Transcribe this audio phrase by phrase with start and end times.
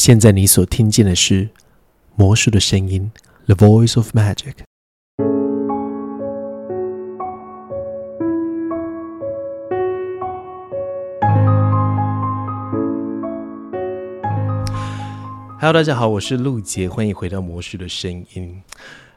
[0.00, 1.50] 现在你所听见的是
[2.16, 3.12] 魔术的声音
[3.44, 4.54] ，The Voice of Magic。
[15.60, 18.62] Hello，大家好，我是陆杰，欢迎回到魔术的声音。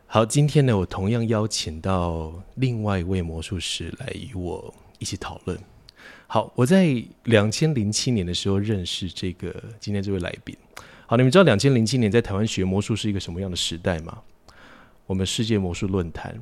[0.05, 5.57] 好，今天呢，我同样邀请到另外一位魔术师来与我一起讨论。
[6.33, 6.91] 好，我在
[7.25, 10.57] 两千零七年的时候认识这个今天这位来宾。
[11.05, 14.17] 好，你们知道两千零七年在台湾学魔术是一个什么样的时代吗？
[15.05, 16.35] 我们世界魔术论坛，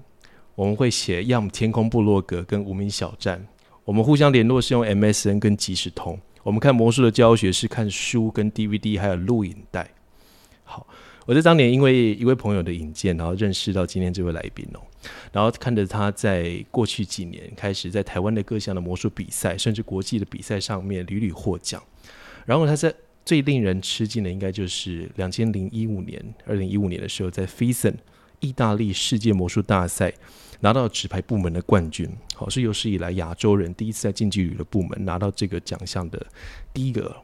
[0.55, 3.45] 我们会写样天空部落格跟无名小站，
[3.83, 6.17] 我们互相联络是用 MSN 跟即时通。
[6.41, 9.89] 我们看魔术的教学是看书、跟 DVD，还有录影带。
[10.63, 10.87] 好，
[11.25, 14.79] 我在当年因为一位朋友的引荐，然后认识到今天这位来宾哦，
[15.31, 21.81] 然后看着他在过去几年开始在台湾的各项的魔术比赛，甚至国际的比赛上面屡屡获奖。
[22.45, 22.93] 然后他在
[23.25, 27.95] 最令人吃惊的，应该就是两千零一五年、二零一五年的时候，在 FISN
[28.39, 30.13] 意大利世界魔术大赛。
[30.63, 36.23] 拿到纸牌部门的冠军，好是有史以来亚洲人第一次在竞技旅的部门拿到这个奖项的
[36.71, 37.15] 第一个。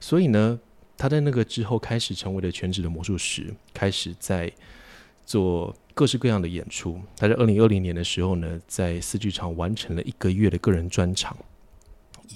[0.00, 0.58] 所以呢，
[0.96, 4.50] 他在那个之后开始成为了全职的魔术师，开始在
[5.26, 7.00] 做各式各样的演出。
[7.16, 11.36] 他在二零二零年的时候呢，在四剧场完成了一个月的个人专场，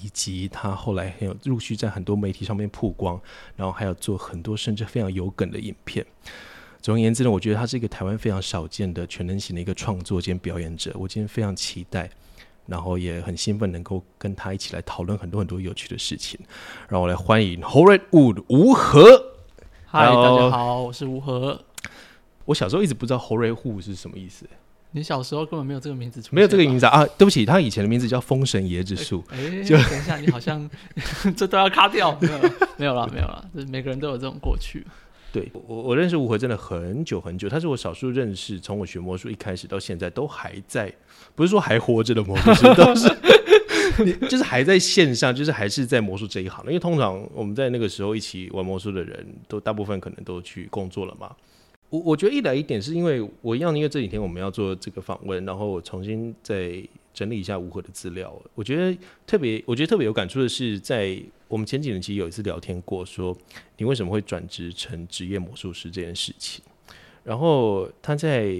[0.01, 3.19] 以及他后来很有陆续在很多媒体上面曝光，
[3.57, 6.05] 然后还有做很多甚至非常有梗的影片。
[6.81, 10.95] 总而言之呢，我觉得他是一个台湾非常少见的全能型的一个创作兼表演者。
[10.95, 12.09] 我今天非常期待，
[12.65, 16.39] 然后也很兴奋能够跟他一起来讨论很多很多有趣的事情。
[16.87, 19.33] 让我来欢迎 Horrid Wood 吴和。
[19.85, 21.65] 嗨，大家好，我是吴和。
[22.49, 24.43] 我小时候一直不知道 Horrid Wood 是什么意思。
[24.91, 27.05] 你小时候根本没有这个名字出，没有这个名字啊？
[27.15, 29.23] 对不起，他以前的名字叫封神椰子树。
[29.29, 30.67] 哎，就等一下，你好像
[31.37, 32.17] 这都要卡掉。
[32.19, 32.39] 没有，
[32.77, 33.47] 没有了，没有了。
[33.67, 34.83] 每个人都有这种过去。
[35.31, 40.91] 对我，我认识吴和真的很久很久，他是我少数认识从我学魔术一开始到现在都还在，
[41.35, 43.07] 不是说还活着的魔术师，都是
[44.27, 46.65] 就是还在线上，就是还是在魔术这一行。
[46.65, 51.29] 因为通常我们在那个时候一起玩魔术的人都大部分可能都去工作了嘛。
[51.89, 56.81] 我我觉得一来一点是因为我一样，因为这几天我们要做这个访问，然后我重新再
[57.13, 58.33] 整理一下吴和的资料。
[58.55, 61.21] 我觉得特别，我觉得特别有感触的是在。
[61.47, 63.35] 我们前几年其实有一次聊天过，说
[63.77, 66.63] 你为什么会转职成职业魔术师这件事情。
[67.23, 68.55] 然后他在，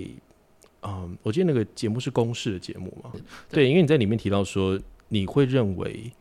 [0.82, 3.12] 嗯，我记得那个节目是公式的节目嘛，
[3.48, 4.76] 对，因为你在里面提到说，
[5.10, 6.12] 你会认为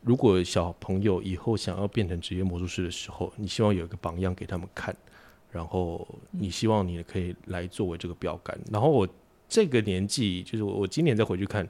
[0.00, 4.92] 如果小朋友以后想要变成职业魔术师的时候，你希望有一个榜样给他们看，
[5.52, 8.58] 然后你希望你可以来作为这个标杆。
[8.72, 9.06] 然后我
[9.48, 11.68] 这个年纪，就是我我今年再回去看，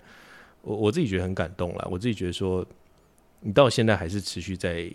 [0.62, 2.66] 我我自己觉得很感动了，我自己觉得说。
[3.44, 4.88] 你到现在还是持续在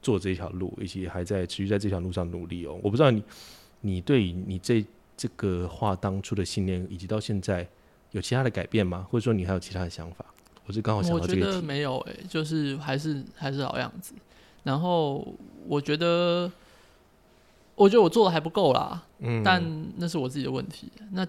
[0.00, 2.78] 做这条路，以及还在持续在这条路上努力哦。
[2.80, 3.24] 我不知道你，
[3.80, 4.84] 你对你这
[5.16, 7.66] 这个话当初的信念，以及到现在
[8.12, 9.04] 有其他的改变吗？
[9.10, 10.24] 或者说你还有其他的想法？
[10.64, 14.14] 我是刚好想到这个我觉得没有诶，就是还是还是老样子。
[14.62, 15.34] 然后
[15.66, 16.48] 我觉得，
[17.74, 19.02] 我觉得我做的还不够啦。
[19.20, 19.62] 嗯，但
[19.96, 20.90] 那是我自己的问题。
[21.12, 21.26] 那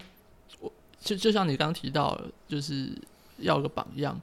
[0.60, 2.90] 我就就像你刚刚提到，就是
[3.38, 4.20] 要个榜样。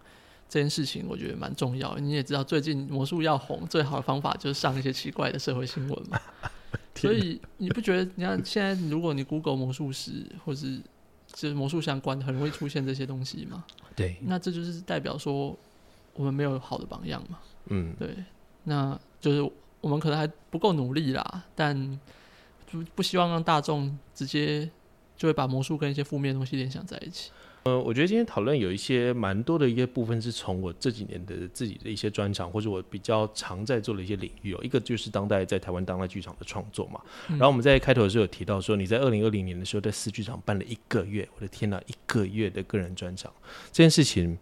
[0.50, 1.98] 这件事情我觉得蛮重要。
[1.98, 6.20] 你也知道，最近魔术要红，最好的方法就是上一些奇怪的社会新闻嘛。
[6.94, 8.12] 所以你不觉得？
[8.16, 10.78] 你看现在，如果你 Google 魔术师，或是
[11.28, 13.64] 就是魔术相关的，很容易出现这些东西吗？
[13.96, 14.18] 对。
[14.24, 15.58] 那这就是代表说，
[16.16, 17.40] 我们没有好的榜样嘛。
[17.68, 18.14] 嗯，对。
[18.66, 22.00] 那就是我们可能还不够努力啦，但
[22.70, 24.70] 不不希望让大众直接
[25.18, 27.32] 就会把魔术跟一些负面的东西联想在一起。
[27.64, 34.60] 呃，我觉得今天讨论有一些蛮多的一些部分，是从我这几年的自己的一些专长，或者我比较常在做的一些领域哦。
[34.64, 37.00] 一个就是当代在台湾当代剧场的创作嘛。
[37.28, 43.32] 然后我们在开头的时候有提到说，你在二零二零年的时候在四剧场办了一个月，我的天呐，一个月的个人专场
[43.72, 44.38] 这件事情。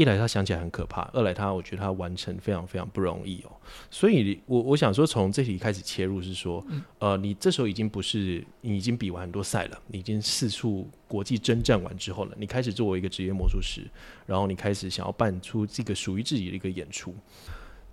[0.00, 3.52] 一来他想起来很可怕，二来他我觉得他完成非常非常不容易哦，
[3.90, 6.64] 所以我我想说从这题开始切入是说，
[6.98, 13.82] 呃，你这时候已经不是你已经比完很多赛了，你已经四处国际征战完之后了，你开始作为一个职业魔术师，
[14.24, 17.14] 然后你开始想要办出这个属于自己的一个演出，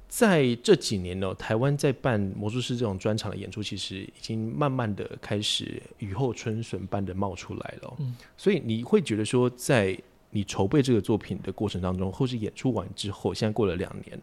[0.08, 10.00] 在这几年呢，台湾在办魔术师这种专场的演出，其实已经慢慢的开始雨后春笋般的冒出来了，嗯，所以你会觉得说在。
[10.30, 14.22] 你筹备这个作品的过程当中，或是演出完之后，现在过了两年，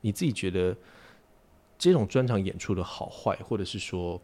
[0.00, 0.76] 你自己觉得
[1.78, 4.20] 这种专场演出的好坏，或者是说，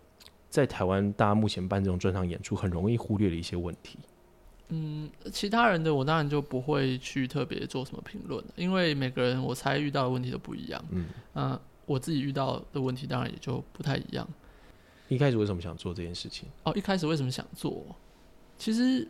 [0.50, 3.98] 在台湾大家目前办这种专场演出很容易忽略的一些问题？
[4.68, 10.82] 嗯，其他人的我当然就不会去特别做什么评论，因为每个人我猜遇到的问题都不一样。
[11.34, 14.26] 嗯，我自己遇到的问题当然也就不太一样。
[15.08, 16.48] 一开始为什么想做这件事情？
[16.64, 17.84] 哦，一开始为什么想做？
[18.56, 19.06] 其实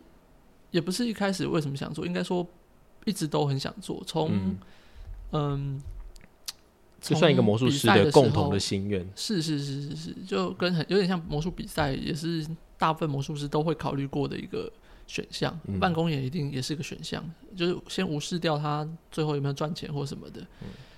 [0.73, 2.45] 也不是一开始为什么想做，应该说
[3.05, 4.03] 一直都很想做。
[4.05, 4.57] 从
[5.31, 5.81] 嗯，
[6.99, 12.45] 就算一个魔术师的共同的心愿，是是是是是，就跟很有点像魔术比赛，也是
[12.77, 14.69] 大部分魔术师都会考虑过的一个
[15.07, 15.57] 选项。
[15.79, 17.23] 办公也一定也是个选项，
[17.55, 20.45] 就是先无视掉他最后有没有赚钱或什么的，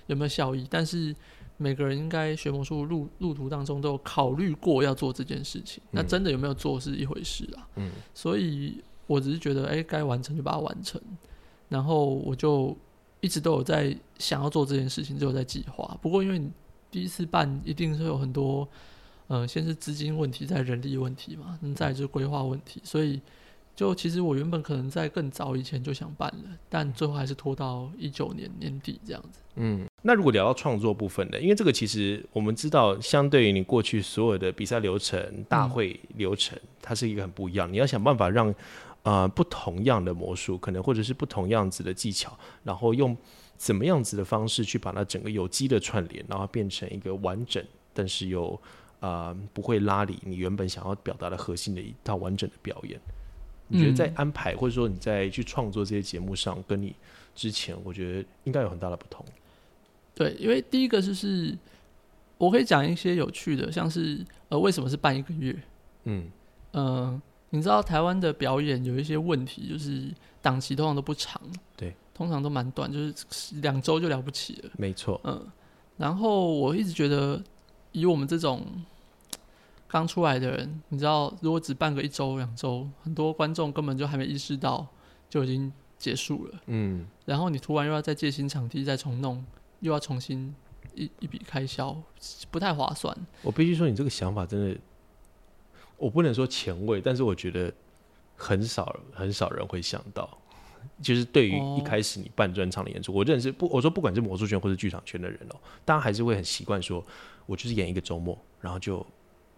[0.08, 1.14] 有没有效益，但是。
[1.58, 7.66] 每个人应该学魔术路路途当中都有考虑过要做这件事情，那真的有没有做是一回事啊。
[7.76, 11.00] 嗯，所以我只是觉得，哎，该完成就把它完成，
[11.68, 12.76] 然后我就
[13.20, 15.96] 一直都有在想要做这件事情，就有在计划。
[16.02, 16.40] 不过因为
[16.90, 18.68] 第一次办，一定是有很多，
[19.28, 23.20] 呃，先是资金问题，再人力问题嘛，再就是规划问题，所以。
[23.76, 29.38] 就其实我原本可能在更早以前就想办了，但最后还是拖到一九年年底这样子。
[29.56, 37.70] 嗯，那如果聊到创作部分的，因为这个其实我们知道，相对于你过去所有的比赛流程、大会流程，它是一个很不一样。
[37.70, 38.54] 你要想办法让
[39.06, 43.16] 呃不同样的魔术，可能或者是不同样子的技巧，然后用
[43.56, 47.64] 怎么样子的方式去把它整个有机的串联，然后变成一个完整，
[47.94, 48.60] 但是又
[48.98, 53.00] 啊不会拉离你原本想要表达的核心的一套完整的表演。
[53.68, 56.94] 你觉得在安排或者说你在去创作这些节目上，跟你
[57.34, 59.24] 之前，我觉得应该有很大的不同。
[60.14, 61.56] 对，因为第一个就是
[62.38, 65.56] 我可以讲一些有趣的，像是呃，为什么是办一个月？
[66.04, 66.28] 嗯
[66.74, 71.40] 嗯，你知道台湾的表演有一些问题，就是档期通常都不长，
[71.76, 74.70] 对，通常都蛮短，就是两周就了不起了。
[74.76, 75.46] 没错，嗯，
[75.96, 77.42] 然后我一直觉得
[77.92, 78.62] 以我们这种。
[79.88, 84.84] 刚出来的人，你知道，如果只办个一周两周，很多观众根本就还没意识到
[85.30, 86.60] 就已经结束了。
[86.66, 89.42] 嗯，然后你突然又要再借新场地再重弄，
[89.80, 90.52] 又要重新
[90.96, 91.96] 一一笔开销，
[92.50, 93.16] 不太划算。
[93.42, 94.76] 我必须说，你这个想法真的，
[95.96, 97.72] 我不能说前卫，但是我觉得
[98.36, 100.38] 很少很少人会想到，
[101.02, 107.04] 就是对于一开始你办专场的演出，我认识不，我说不管是魔术圈或是剧场圈的人哦，大家还是会很习惯说，
[107.46, 109.04] 我就是演一个周末，然后就。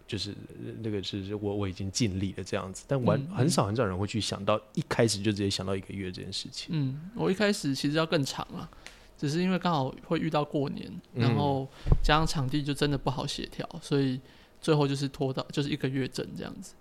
[0.09, 0.33] 就是
[0.81, 6.69] 那个是我我已经尽力了这样子，但完很少很少人会去想到一开始就直接想到一个月这件事情。
[6.71, 8.67] 嗯，我一开始其实要更长了，
[9.15, 11.67] 只是因为刚好会遇到过年，然后
[12.01, 14.19] 加上场地就真的不好协调，所以
[14.61, 16.73] 最后就是拖到就是一个月整这样子。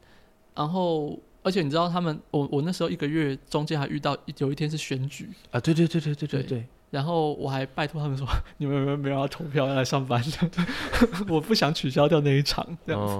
[0.54, 6.66] 然后而且你知道他们，我我那时候一个月中间还遇到有一天是选举啊，对对对对对对对。
[6.90, 8.26] 然后我还拜托他们说
[8.56, 10.66] ：“你们有没有没有要投票要来上班的？
[11.28, 13.14] 我不想取消掉那一场这样子。”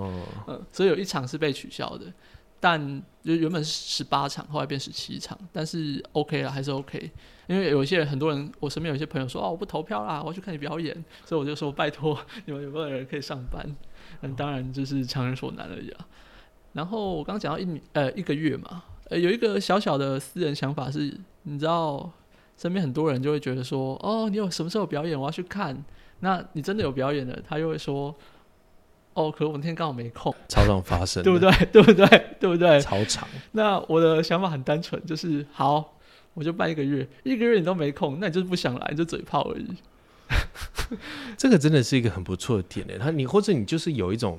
[0.49, 2.11] 嗯，所以有一场是被取消的，
[2.59, 7.11] 但就原本是十八场，后来变十七场，但是 OK 了，还是 OK。
[7.47, 10.95] 因为有一些人，很多人，我身边有一些朋友说：“哦，我不投票啦，我要去看你表演。”
[11.27, 13.63] 所以我就说：“拜托 你们有没有人可以上班？”
[14.23, 16.07] 嗯，当然就是强人所难而已啊。
[16.73, 22.11] 然后我刚刚讲到一呃一个月嘛，呃有一个小小的私人想法是，你知道。
[22.61, 25.17] 身边很多人就会觉得说：“哦，你有什么时候表演？
[25.17, 25.85] 我要去看。”
[26.19, 28.13] 那你真的有表演了，他又会说
[29.15, 31.49] ：“哦，可我那天刚好没空。”超常发生，对不对？
[31.71, 32.07] 对不对？
[32.41, 32.81] 对不对？
[32.81, 33.29] 超常。
[33.53, 35.97] 那我的想法很单纯，就是好，
[36.35, 39.69] 我就办一个月，一个月你都没空，那你就是不想来，就嘴炮而已。
[41.37, 42.99] 这个真的是一个很不错的点诶。
[42.99, 44.39] 他你或者你就是有一种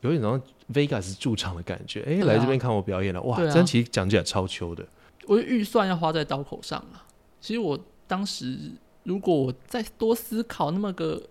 [0.00, 0.40] 有一种
[0.72, 4.86] Vegas 驻场的感觉，哎，来这边看我表演了，哇，真其实讲起来超秋的。
[5.26, 7.04] 我的预算要花在刀口上了。
[7.40, 8.56] 其实我当时，
[9.04, 11.22] 如果我再多思考那么个，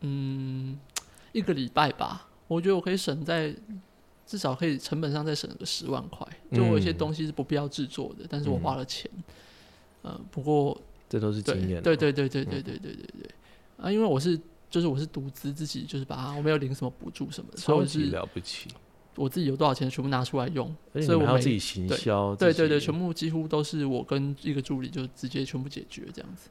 [0.00, 0.78] 嗯，
[1.32, 3.54] 一个礼拜吧，我觉得我可以省在
[4.26, 6.26] 至少可以成本上再省个十万块。
[6.52, 9.10] 就我有些东西是不必要制作的，但是我花了钱。
[10.02, 11.82] 呃，不过这都是经验。
[11.82, 13.30] 对对对对对对对对对。
[13.84, 18.70] 啊，因为我是就是我是独资自己，就是把它我没有领什么补助什么的，所以我是了不起。
[19.16, 22.34] 我自己有多少钱，全部拿出来用，所以我要自己行销。
[22.34, 26.48] 对对对，全部几乎都是我跟一个助理就直接全部解决这样子，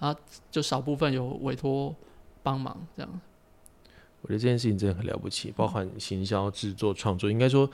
[0.00, 0.16] 啊，
[0.50, 1.94] 就少部分有委托
[2.42, 3.20] 帮忙这样。
[4.22, 7.70] 我觉得这件事情真的很了不起，包含行销、制作、创作，应该说，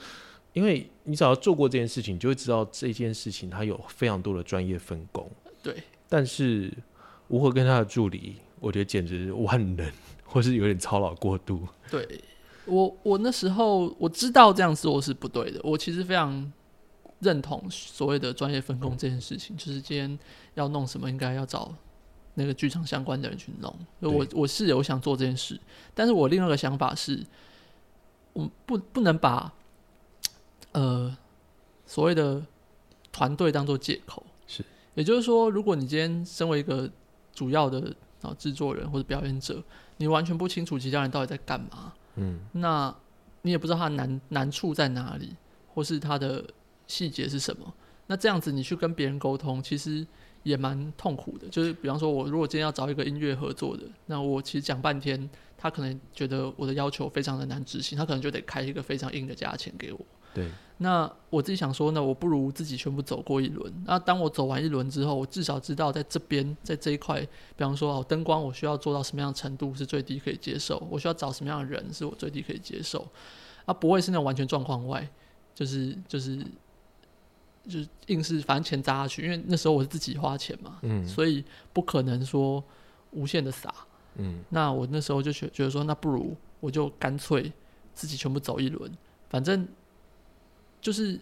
[0.53, 5.27] 因为你只要做过这件事情，你就会知道这件事情它有非常多的专业分工。
[5.63, 5.75] 对，
[6.07, 6.71] 但是
[7.29, 9.91] 吴何跟他的助理，我觉得简直万能，
[10.25, 11.67] 或是有点操劳过度。
[11.89, 12.23] 对。
[12.65, 16.53] 我我那时候我知道这样做是不对的，我其实非常
[17.17, 20.19] 认同所谓的专业分工这件事情，就是今天
[20.53, 21.73] 要弄什么，应该要找
[22.35, 23.75] 那个剧场相关的人去弄。
[24.01, 25.59] 我我是有想做这件事，
[25.95, 27.25] 但是我另外一个想法是，
[28.33, 29.51] 我不不能把
[30.73, 31.17] 呃
[31.87, 32.45] 所谓的
[33.11, 34.23] 团队当做借口。
[34.45, 34.63] 是，
[34.93, 36.87] 也就是说，如果你今天身为一个
[37.33, 39.63] 主要的然后制作人或者表演者，
[39.97, 42.93] 你完全不清楚其他人到底在干嘛，嗯，那
[43.41, 45.35] 你也不知道他难难处在哪里，
[45.73, 46.43] 或是他的
[46.87, 47.73] 细节是什么。
[48.07, 50.05] 那这样子你去跟别人沟通，其实
[50.43, 51.47] 也蛮痛苦的。
[51.49, 59.99] 就是比方说，我如果今天要找一个音乐合作的，那我其实讲半天，他可能觉得我的要求非常的难执行，他可能就得开一个非常硬的价钱给我。
[60.33, 63.71] 对，那我自己想说呢，我不如自己全部走过一轮。
[63.85, 73.07] 那当我走完一轮之后，我至少知道在这边，在这一块，比方说哦，灯光我需要做到什么样的程度是最低可以接受，我需要找什么样的人是我最低可以接受，
[73.65, 75.07] 啊，不会是那种完全状况外，
[75.53, 76.37] 就是就是
[77.67, 81.05] 就是硬是反正钱砸下去，因为那时候我是自己花钱嘛，嗯。
[81.07, 81.43] 所以
[81.73, 82.63] 不可能说
[83.11, 83.73] 无限的撒。
[84.15, 84.39] 嗯。
[84.49, 87.51] 那我那时候就觉觉得说，那不如我就干脆
[87.93, 88.91] 自己全部走一轮，
[89.29, 89.67] 反正
[90.81, 91.19] 就是，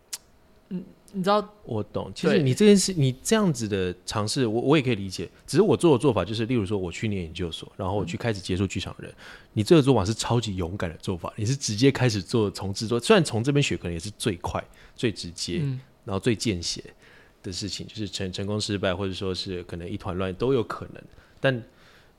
[0.70, 2.10] 嗯，你知道，我懂。
[2.14, 5.28] 其实你这件事，你这样子的尝试，我我也可以理解。
[5.46, 9.12] 只是我做的做法就是，例如说，我去念研究所，然后我去开始接触剧场人。
[9.52, 14.62] 你这个做法是超级勇敢的做法，你是直接开始做从制作，虽然从这边学可能也是最快、
[14.94, 16.82] 最直接，嗯，然后最见血
[17.42, 21.02] 的事情，就是成成功失败，或者说是可能一团乱都有可能。
[21.40, 21.62] 但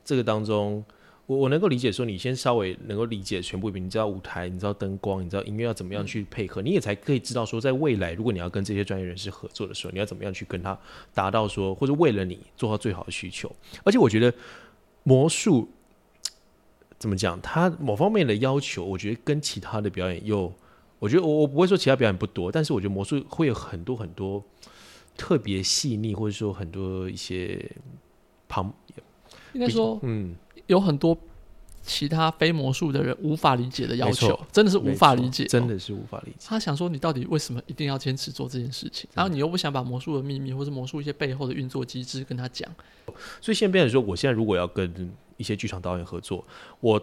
[0.04, 0.84] 这个当中，
[1.32, 10.78] 我我能够理解说，你先稍微能够理解全部，你知道舞台，你知道灯光，你知道音乐要怎么样去配合，你也才可以知道说，在未来如果你要跟这些专业人士合作的时候，你要怎么样去跟他
[11.14, 13.50] 达到说，或者为了你做到最好的需求。
[13.86, 14.34] 而且我觉得
[15.04, 15.70] 魔术
[17.00, 20.54] 怎么讲，它某方面的要求，我觉得跟其他的表演又，
[21.00, 24.44] 我觉得我我不会说其他表演不多，但是我觉得魔术会有很多很多
[25.16, 27.72] 特别细腻，或者说很多一些
[28.50, 28.74] 旁
[29.54, 30.36] 应该说嗯。
[30.72, 31.18] 有很多
[31.84, 35.68] 其他非魔术的人无法理解的要求，真的是无法理解，真。
[35.68, 36.38] 的是无法理解。
[36.46, 39.10] 他想说，你到底为什么一定要坚持做这件事情？
[39.14, 42.70] 然后你又不想把魔术的秘密，或者魔术一些背后的运作机制跟他讲。
[43.42, 46.46] 所以现在变成说，我现在如果要跟一些剧场导演合作，
[46.80, 47.02] 我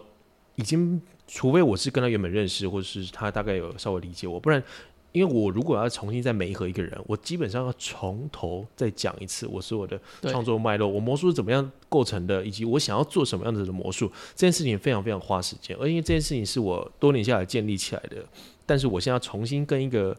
[0.55, 4.63] 已经除非我是跟他原本认识，或者是他大概有稍微理解我，不然，
[5.11, 18.23] 因为我如果要重新再媒合一个人，我基本上要从头再讲一次我是我的创作脉络，我魔术是怎么样构成的，以及我想要做什么样子的魔术，这件事情非常非常花时间，而因为这件事情是我多年下来建立起来的，
[18.65, 20.15] 但是我现在要重新跟一个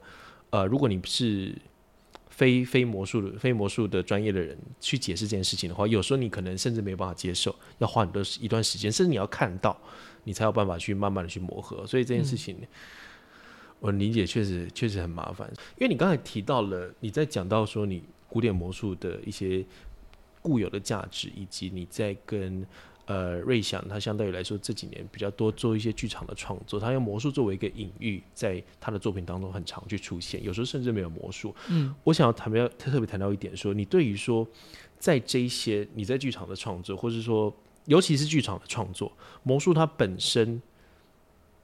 [0.50, 1.54] 呃，如果你是
[2.28, 9.78] 非非魔术的非魔术的专业的人去解释这件事情的话，有时候你可能甚至没有办法接受，要花很多一段时间，甚至你要看到，
[10.24, 11.86] 你才有办法去慢慢的去磨合。
[11.86, 12.56] 所以这件事情，
[13.80, 15.50] 我理解确实确实很麻烦。
[15.76, 19.64] 因为你刚才提到了，你在讲到说你古典魔术的一些
[20.40, 22.64] 固有的价值，以及你在跟
[23.06, 31.54] 呃瑞祥他相对于来说这几年比较多做一些剧场的创作，他用魔术作为一个隐喻，在他的作品当中很常去出现，有时候甚至没有魔术。
[31.68, 34.46] 嗯，我想要谈要特特别谈到一点说你对于说
[34.98, 37.52] 在这一些你在剧场的创作，或是说
[37.86, 39.10] 尤其是剧场的创作，
[39.42, 40.62] 魔术它本身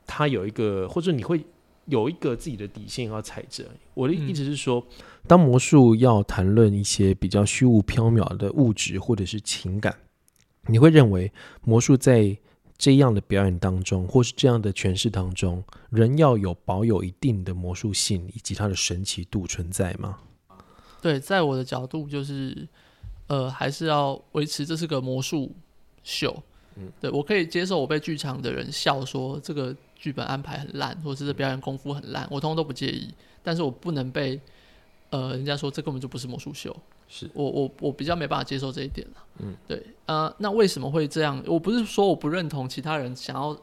[0.07, 1.45] 它有一个，或者你会
[1.87, 3.65] 有一个自己的底线要踩着。
[3.95, 4.87] 我的嗯意思是说，
[5.27, 9.97] 当魔术要谈论一些比较虚无缥缈的物质或者是情感，
[10.67, 12.37] 你会认为魔术在
[12.79, 20.19] 这样的表演当中，或是这样的诠释当中，人要有保有一定的魔术性以及它的神奇度存在吗？
[21.01, 22.69] 对，在我的角度就是，
[23.29, 25.55] 呃，还是要维持这是个魔术
[26.03, 26.43] 秀。
[26.77, 33.13] 嗯，对我可以接受我被剧场的人笑说这个剧本安排很烂，或者是表演功夫很烂，我通通都不介意。
[33.43, 34.41] 但是我不能被
[35.11, 36.75] 呃人家说这根本就不是魔术秀。
[37.09, 39.25] 是我我我比较没办法接受这一点了。
[39.39, 41.41] 嗯，对，呃，那为什么会这样？
[41.47, 43.57] 我不是说我不认同其他人想要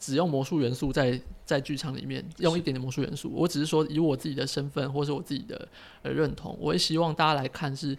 [0.00, 5.68] 只用魔术元素在在剧场里面用一点点魔术元素，我只是说以我自己的身份或是我自己的
[6.00, 7.94] 呃认同，我也希望大家来看是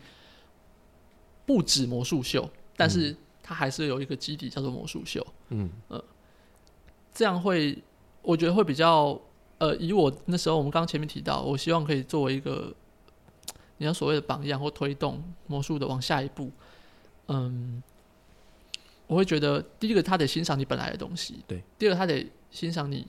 [1.45, 5.69] 不止魔术秀，但是它还是有一个基底叫做魔术秀，嗯。
[7.13, 7.77] 这样会
[8.23, 9.21] 我觉得会比较
[9.59, 12.73] 呃，以我那时候我们刚刚前面提到，我希望可以作为一个
[13.77, 16.51] 你要所谓的榜样或推动魔术的往下一步，
[17.27, 17.83] 嗯，
[19.05, 23.05] 我会觉得第一个他得欣赏你本来的东西，对；第二个他得欣赏你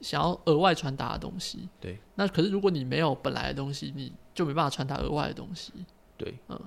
[0.00, 1.98] 想要额外传达的东西，对。
[2.14, 5.72] 那可是如果你没有本来的东西，你就没办法传达额外的东西，
[6.16, 6.66] 对，嗯，对，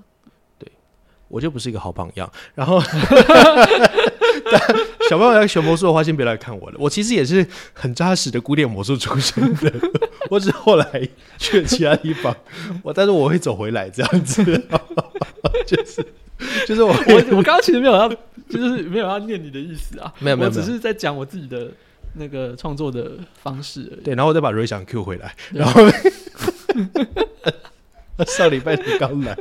[1.33, 2.31] 我就不是一个好榜样。
[2.53, 2.79] 然后，
[5.09, 6.75] 小朋友要学魔术的话，先别来看我了。
[6.77, 9.73] 我其实也是很扎实的古典魔术出身的，
[10.29, 11.09] 我只是后来
[11.39, 12.35] 去了其他地方，
[12.83, 14.43] 我但是我会走回来这样子，
[15.65, 16.05] 就是
[16.67, 18.07] 就是我我我刚刚其实没有要，
[18.49, 21.71] 就是没有要念你的意思啊，没有没有我只是在讲我自己的
[22.13, 24.03] 那个创作的方式而已。
[24.03, 25.81] 对，然后我再把瑞祥 Q 回来，然后
[28.27, 29.37] 上礼拜才刚来，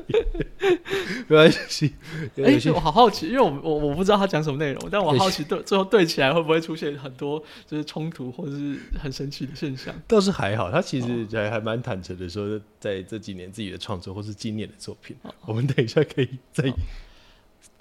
[1.28, 1.94] 没关系。
[2.36, 9.94] 哎，我好好奇，因为我我我不知道他讲什么内容，但我好奇对最后对起来会不会出现很多就是冲突或者是很神奇的现象？
[10.06, 16.72] 倒是还好，他其实还还蛮坦诚的说，在这几年自己的创作或是今年的作品，我们等一下可以再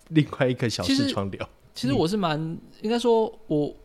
[0.09, 1.49] 另外一个小视窗聊。
[1.73, 2.39] 其实我是蛮
[2.81, 3.59] 应该说，我。
[3.67, 3.75] 我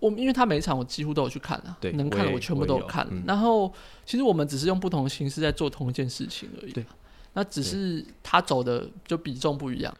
[0.00, 3.06] 因为他每一场我几乎都有去看啊，能看的我全部都有看。
[3.26, 3.72] 然后
[4.06, 6.72] 其实我们只是用不同的形式在做同一件事情而已。
[6.72, 6.84] 对，
[7.32, 9.92] 那只是他走的就比重不一样。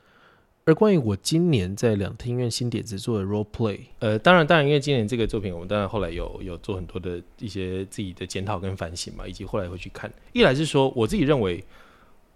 [0.64, 10.12] 而关于我今年在两厅院新点子做的 role play，呃，当然当然，因为今年这个作品，我们当然后来有有做很多的一些自己的检讨跟反省嘛，以及后来会去看。
[10.32, 11.64] 一来是说我自己认为。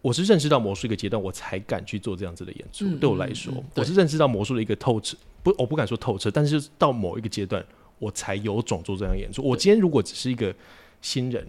[0.01, 2.93] 我是认识到魔术一个阶段，我才敢去做这样子的演出。
[2.97, 7.65] 对我来说，我是认识到魔术的一个透彻，不，我不敢说透彻，但是到某一个阶段，
[7.99, 9.43] 我才有种做这样演出。
[9.43, 10.55] 我今天如果只是一个
[11.01, 11.47] 新人，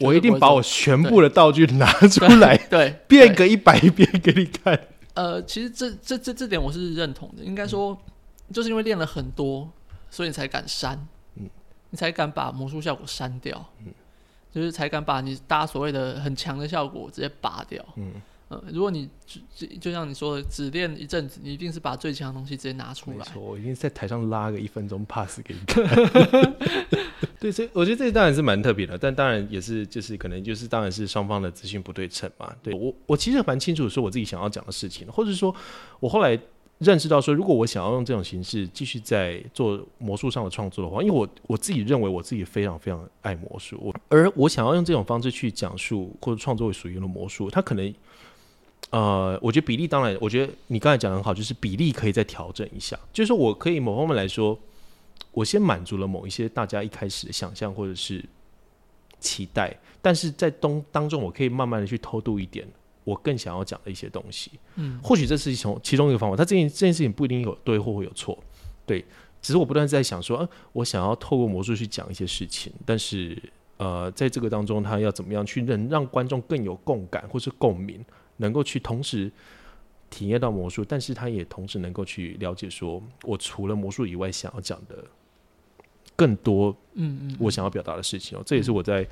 [0.00, 4.78] 我一定把我全部的道具拿出来，对，变个一百遍给你看。
[5.14, 7.44] 呃，其实这这这这点我是认同的。
[7.44, 7.96] 应该说，
[8.52, 9.70] 就是因为练了很多，
[10.10, 11.06] 所以你才敢删，
[11.36, 11.48] 嗯，
[11.90, 13.92] 你才敢把魔术效果删掉，嗯。
[14.54, 17.84] 就是才敢把你搭所谓的很强的效果直接拔掉。
[17.96, 18.12] 嗯，
[18.48, 23.16] 呃，如果你就就像你说的，只练一阵子，你一定是把最强的东西直接拿出来。
[23.16, 25.84] 没错，我一定在台上拉个一分钟 pass 给你看。
[27.40, 32.54] 对，所以我觉得这当然是蛮特别的，但当然也是就是可能就是当然是双方的资讯不对称嘛。
[32.62, 35.54] 对我我其实蛮清楚说我自己想要讲的事情，或者说
[36.00, 36.38] 我后来。
[36.78, 47.94] 认识到说，如果我想要用这种形式继续在做魔术上的创作的话，因为我我自己认为我自己非常非常爱魔术，我而我想要用这种方式去讲述或者创作属于的魔术，它可能
[48.90, 54.58] 呃，我觉得比例当然，我觉得你刚才讲的很好，就是比例可以再调整一下，就是说我可以某方面来说，
[55.32, 58.24] 我先满足了某一些大家一开始的想象或者是
[59.18, 62.66] 期待，但是在东当中，我可以慢慢的去偷渡一点。
[63.02, 66.34] 我更想要讲的一些东西，嗯，或许这是从其中一个方法。
[66.34, 68.42] 他这件这件事情不一定有对或会有错，
[68.86, 69.04] 对，
[69.42, 73.36] 只是我不断在想说，呃，我想要透过魔术去讲一些事情，但是
[73.76, 78.02] 呃，在这个当中，他要怎么样去能让观众更有共感或是共鸣，
[78.38, 79.30] 能够去同时
[80.10, 85.04] 体验到魔术，但是他也同时能够去了解说，我除了魔术以外想要讲的
[86.16, 89.06] 更多，嗯嗯，我想要表达的事情哦，这也是我在。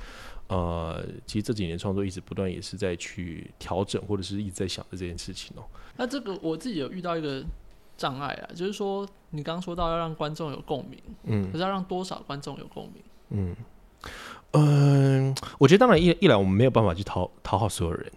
[0.49, 5.63] 呃，其实这几年创作一直不断也是在去调整，或者是一直在想的这件事情哦。
[5.95, 7.43] 那这个我自己有遇到一个
[7.97, 13.03] 障碍啊，就是说你刚刚说到要让观众有共鸣，嗯，可是要让多少观众有共鸣？
[13.29, 13.55] 嗯
[14.51, 18.11] 嗯，我觉得当然一一来我们没有办法去讨讨好所有人，是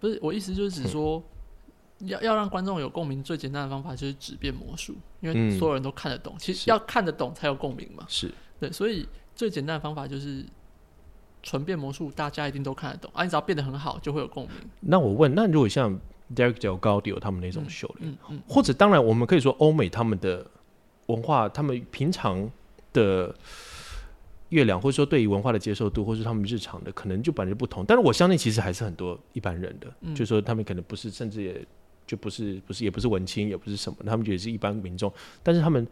[0.00, 0.18] 不是？
[0.22, 1.22] 我意思就是指说，
[1.98, 6.34] 要要让观众有共鸣，最简单的方法就是只变魔术，因为所有人都看得懂。
[6.38, 8.04] 其实要看得懂才有共鸣嘛。
[8.08, 10.44] 是对，所以最简单的方法就是。
[11.42, 13.24] 纯变魔术，大家一定都看得懂啊！
[13.24, 14.52] 你只要变得很好，就会有共鸣。
[14.80, 15.98] 那我问，那如果像
[16.36, 20.46] Derek 角高迪他们那种秀，嗯嗯，或者当然，我们可以说欧美他们的
[21.06, 22.46] 文化，他们平常
[22.92, 23.34] 的
[24.50, 27.84] 月亮，或者说对于文化的接受度，或是他们日常的，可能就本来就不同。
[27.84, 31.66] 但是我相信，其实还是很多一般人的，就说他们可能不是，甚至也
[32.06, 35.12] 就不是，不是，也不是文青，也不是什么，他们觉得是一般民众。
[35.42, 35.84] 但是他们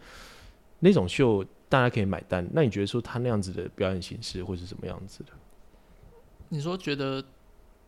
[0.79, 1.45] 那种秀。
[1.71, 2.49] 大家可以买单。
[2.55, 5.33] 那你觉得说他那样子的表演形式会是什么样子的？
[6.49, 7.17] 你说觉得，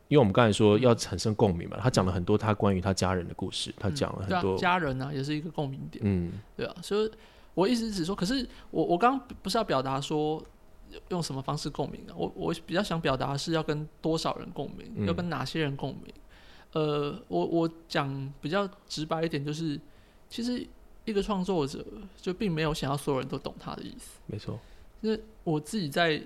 [0.09, 6.05] 因为我们刚才说要产生共鸣嘛，他讲了很多他关于他家人的故事，他讲了很多家人呢，也是一个共鸣点。
[6.07, 6.77] 嗯，对啊。
[6.83, 7.11] 所以
[7.55, 10.45] 我一直只说，可是我我刚不是要表达说
[11.09, 12.15] 用什么方式共鸣啊？
[12.17, 16.13] 我我比较想表达是要跟多少人共鸣，要跟哪些人共鸣？
[16.73, 19.81] 呃，我我讲比较直白一点，就是
[20.29, 20.67] 其实。
[21.07, 21.85] 一个创作者
[22.21, 24.61] 就并没有想要所有人都懂他的意思，没错。
[25.01, 26.23] 那我自己在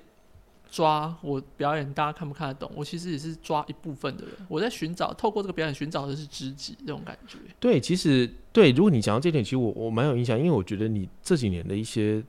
[0.69, 2.71] 抓我表演，大家看不看得懂？
[2.75, 4.35] 我其实也是抓一部分的人。
[4.49, 7.39] 我在寻找，透过这个表演寻找的是知己这种感觉。
[7.61, 12.23] 对，其实对，如果你讲到这点，其实我我蛮有印象，因为我觉得你这几年的一些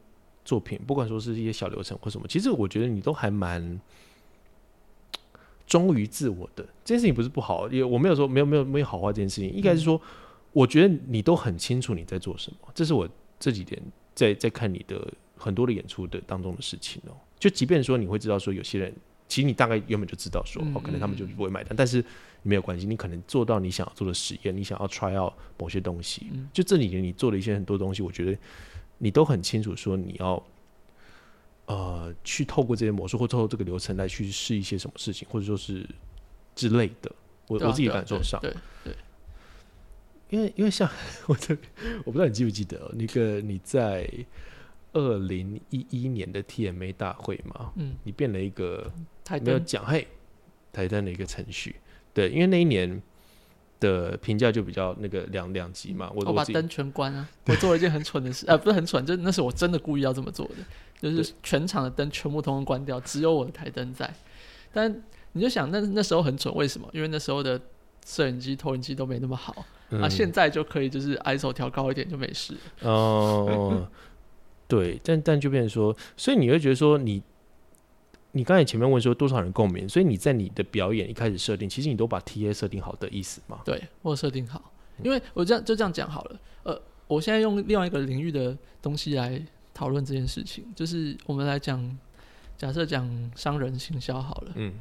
[0.45, 3.81] 作品，不管说是一些小流程或什么，其实我觉得你都还蛮
[5.67, 6.63] 忠于自我的。
[6.85, 9.99] 这件事情不是不好，也我没有说没有没有没有好坏这件事情，应该是说。
[10.55, 13.05] 我觉得你都很清楚你在做什么，这是我
[13.37, 13.77] 这几天
[14.13, 15.05] 在在看你的
[15.35, 17.11] 很多的演出的当中的事情哦。
[17.37, 18.95] 就即便说你会知道说有些人，
[19.27, 22.01] 其实你大概原本就知道说哦，可能他们就不会买单，但是
[22.41, 26.25] 没有关系，你可能做到你想要做的实验，你想要 try out 某些东西。
[26.53, 28.37] 就这几年你做了一些很多东西，我觉得
[28.97, 30.41] 你都很清楚说你要
[31.65, 35.87] 呃去透过这些魔术或透过这个流程来去试一些什么事情，或者说是
[36.55, 37.11] 之类的。
[37.47, 38.51] 我我自己感受上，对
[38.83, 38.95] 对。
[40.31, 40.89] 因为因为像
[41.27, 41.55] 我这
[42.03, 44.09] 我不知道你记不记得那个你在
[44.93, 48.91] 二零一一年的 TMA 大会嘛，嗯，你变了一个
[49.43, 50.07] 没有讲嘿，
[50.73, 51.75] 台灯的一个程序。
[52.13, 52.99] 对，因为那一年
[53.79, 56.09] 的评价就比较那个两两极嘛。
[56.15, 64.11] 我把灯全关啊， 我做了一件很蠢的事，呃，不是很蠢，就是那是我真的故意要这么做的，就是全场的灯全部通通关掉，只有我的台灯在。
[64.73, 66.87] 但你就想，那那时候很蠢，为什么？
[66.93, 67.59] 因为那时候的
[68.05, 72.53] 摄影机、投影机都没那么好啊，嗯现在就可以就是 ISO 调高一点就没事。
[72.81, 73.87] 哦，
[74.67, 77.13] 对，但但就变成说，所以你会觉得说你。
[77.13, 77.23] 你
[78.43, 83.61] 刚才前面问说多少人共鸣，所以你在你的表演一开始设定，其实你都把 T A 设定好的意思嘛？
[83.63, 84.71] 对我设定好，
[85.03, 86.39] 因为我这样就这样讲好了。
[86.63, 89.41] 呃，我现在用另外一个领域的东西来
[89.73, 91.97] 讨论这件事情，就是我们来讲，
[92.57, 94.51] 假设讲商人行销好了。
[94.55, 94.73] 嗯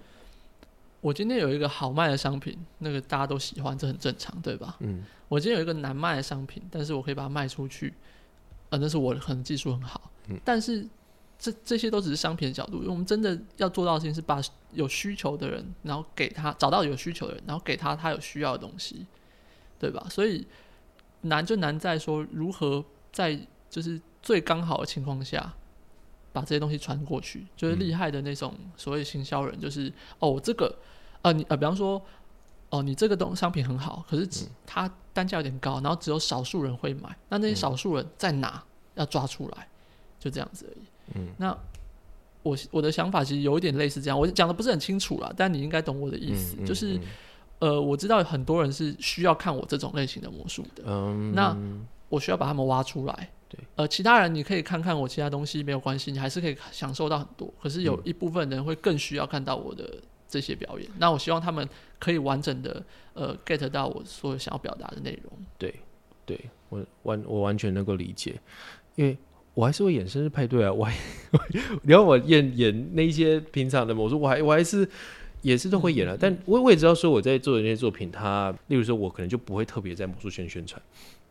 [1.01, 4.77] 我今天有一个好卖的商品，那个大家都喜欢，这很正常，对吧？
[4.81, 7.93] 嗯我今天有一个难卖的商品，但是我可以把它卖出去，
[8.71, 10.87] 呃，那是我可能技术很好，嗯但是
[11.38, 14.40] 这这些都只是商品的角度，因为我们真的要做到的事情是把
[14.73, 19.07] 有需求的人，然后给他找到有需求的人，然后给他他有需要的东西，
[19.79, 20.07] 对吧？
[20.11, 20.47] 所以
[21.23, 25.55] 难就难在说如何在就是最刚好的情况下。
[26.35, 29.87] 把这些东西传过去，就是厉害的那种所谓行销人，就是
[30.18, 30.77] 哦，我这个
[31.23, 32.05] 呃，你呃，比方说
[32.70, 38.61] 哦，你这个东商品很好，可是只它单价有点高，然后只有少数人会买，那那些少数人在哪
[38.97, 39.68] 要抓出来，
[40.18, 40.85] 就这样子而已。
[41.14, 41.57] 嗯，那
[42.43, 46.99] 我我的想法其实有一点类似这样，我讲的不是很清楚啦，但你应该懂我的意思，嗯就是
[47.59, 51.57] 呃，我知道有很多人是需要看我这种类型的魔术的，嗯，那
[52.09, 53.31] 我需要把他们挖出来。
[53.49, 57.53] 对，呃，其他人你可以看看我其他东西没有关系，你还是可以享受到很多。
[57.62, 61.67] 可是有一部分人会更需要看到我的这些表演，那我希望他们
[61.99, 62.83] 可以完整的
[63.14, 65.33] 呃 get 到我所有想要表达的内容。
[65.57, 65.75] 对，
[66.27, 66.38] 对
[66.69, 68.38] 我完我完全能够理解，
[68.97, 69.17] 因为
[69.55, 70.95] 我还是会演生日派对啊， 我还
[71.83, 74.87] 你要我演演那一些平常的嘛，我说，我还我还是
[75.43, 80.81] 也是都会演了、啊但我我也知道说我在做的那些作品，它例如说我可能就不会特别在魔术圈宣传。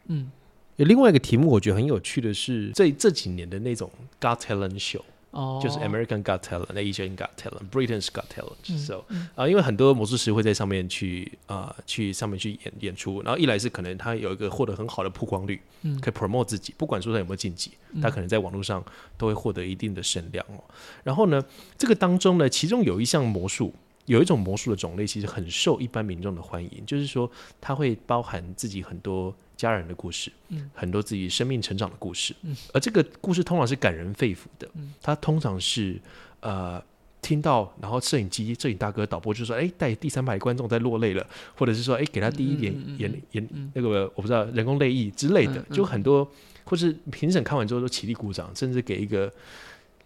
[0.07, 0.31] 嗯，
[0.77, 3.89] 有另外一个题目，我觉得很有趣的是，这这几年的那种
[4.21, 5.01] Got Talent Show，、
[5.33, 9.03] 哦，就是 American Got Talent、Asian Got Talent、Britain's Got Talent、嗯 so
[9.35, 18.83] 啊、因为很多魔术师会在上面去啊、去上面去演演出，然后一来是可能他有一个获得很好的曝光率，嗯可以 promote 自己，不管说他有没有晋级，他可能在网络上
[19.17, 20.63] 都会获得一定的声量哦。
[21.03, 21.43] 然后呢，
[21.77, 23.73] 这个当中呢，其中有一项魔术。
[24.05, 27.29] 有一种魔术的种类，其实很受一般民众的欢迎，就是说
[27.61, 30.69] 它会包含自己很多家人的故事，嗯。
[30.73, 32.55] 很多自己生命成长的故事，嗯。
[32.73, 35.99] 而这个故事通常是感人肺腑的，嗯它通常是
[36.41, 36.83] 呃
[37.21, 46.29] 听到，然后摄影机摄影大哥导播就说，哎，带第三排观众在落泪了，或者是说，哎，给他滴一点眼眼嗯那个我不知道人工泪液之类的就很多，
[46.65, 49.31] 或是评审看完之后都起立鼓掌，甚至给一个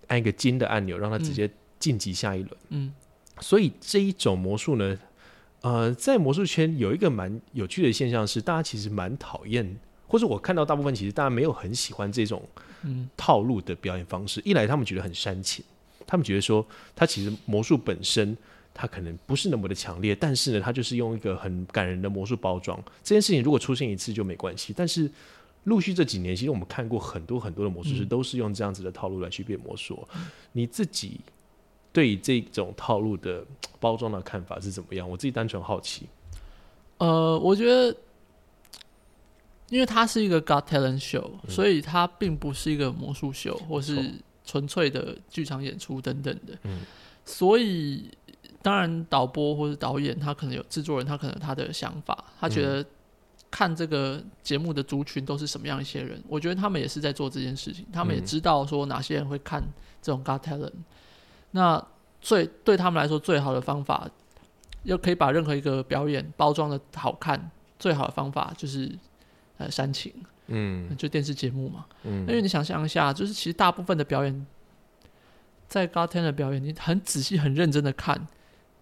[0.05, 2.57] 按一个金的按钮，让他直接晋级下一轮。
[2.69, 2.93] 嗯
[3.39, 4.97] 所以这一种魔术呢，
[5.61, 12.41] 呃，在魔术圈有一个蛮有趣的现象是，大家其实蛮讨厌，或者我看到大部分其实大家没有很喜欢这种
[12.83, 14.41] 嗯套路的表演方式。
[14.43, 15.63] 一来他们觉得很煽情，
[16.05, 18.35] 他们觉得说，他其实魔术本身
[18.73, 22.77] 它可能不是那么的强烈，但是呢，它就是用一个很感人的魔术包装。
[23.03, 25.09] 这件事情如果出现一次就没关系，但是。
[25.63, 30.07] 陆续这几年，其实我们看过很多很多的魔术师嗯都是用这样子的套路来去变魔术。
[30.53, 31.19] 你自己
[31.97, 33.43] 对这种套路的
[33.79, 35.09] 包装的看法是怎么样？
[35.09, 36.05] 我自己单纯好奇。
[36.99, 37.97] 呃，我觉得，
[39.69, 44.13] 因为它是一个 Got Talent show，、所以它并不是一个魔术秀或是
[44.45, 46.55] 纯粹的剧场演出等等的。
[46.65, 46.81] 嗯
[47.25, 48.11] 所以
[48.61, 52.85] 当然导播或者导演他可能有制作人，他可能有他的想法，他觉得
[53.49, 59.63] 看这个节目的族群都是什么样一些人，我觉得他们也是在做这件事情，他们也嗯知道说哪些人会看
[59.99, 60.73] 这种 Got Talent。
[61.51, 61.83] 那
[62.21, 64.09] 最对他们来说最好的方法，
[64.83, 68.91] 又可以把任何一个表演包装的好看，最好的方法就是
[69.57, 70.13] 呃煽情，
[70.47, 71.85] 嗯就电视节目嘛。
[72.03, 74.45] 嗯因为你想象一下，就是其实大部分的表演，
[75.67, 78.27] 在的表演，你很仔细、很认真的看，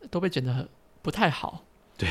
[0.09, 0.67] 都被剪得很
[1.01, 1.63] 不太好。
[1.97, 2.09] 对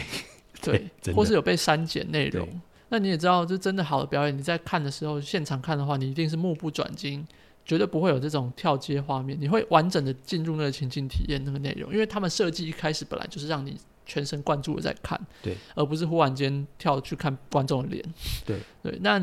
[1.03, 2.49] 对或是有被删减内容。
[2.89, 7.27] 那你也知道，就真的好的表演，你在看的时候，现场看的话，你一定是目不转睛，
[7.65, 18.05] 绝对不会有这种跳接画面，你会完整的进入那个情境体验那个内容，因为他们设计一开始本来就是让你全神贯注的在看，对，而不是忽然间跳去看观众的脸，
[18.45, 18.59] 对。
[18.83, 18.99] 对。
[19.01, 19.19] 那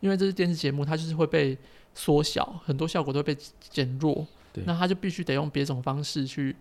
[0.00, 1.56] 因为这是电视节目，它就是会被
[1.94, 4.64] 缩小，很多效果都会被减弱，对。
[4.66, 6.54] 那他就必须得用别种方式去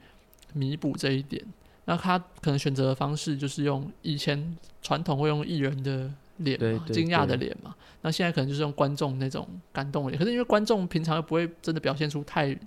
[0.54, 1.44] 弥补这一点。
[1.86, 7.76] 那他可能选择的方式就是用以前传统会用艺人的脸嘛，惊讶的脸嘛。
[8.02, 12.58] 那现在可能就是用观众那种感动的脸，可是因为观众平常又不会真的表现出太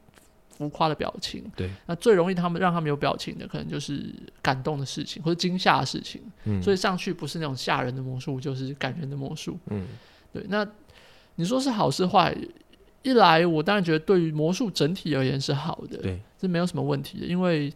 [0.48, 1.44] 浮夸的表情。
[1.54, 6.20] 对，那最容易他们让他们有表情的，可能就是感动的事情或者惊吓的事情。
[6.44, 9.58] 嗯，所以上去不是那种吓人的魔术，就是感人的魔术。
[9.70, 9.86] 嗯，
[10.32, 10.44] 对。
[10.48, 10.66] 那
[11.36, 12.36] 你说是好是坏？
[13.02, 17.72] 一来，我当然觉得对于魔术整体而言是好的，对，是没有什么问题的，因为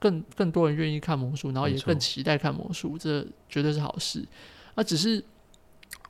[0.00, 4.26] 更更多人愿意看魔术，然后也更期待看魔术，这绝对是好事。
[4.74, 5.22] 那只是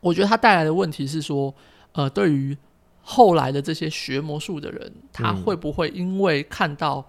[0.04, 1.52] 我觉得它带来的问题是说，
[1.92, 2.56] 呃，对于
[3.00, 7.04] 后来的这些学魔术的人，他嗯会不会因为看到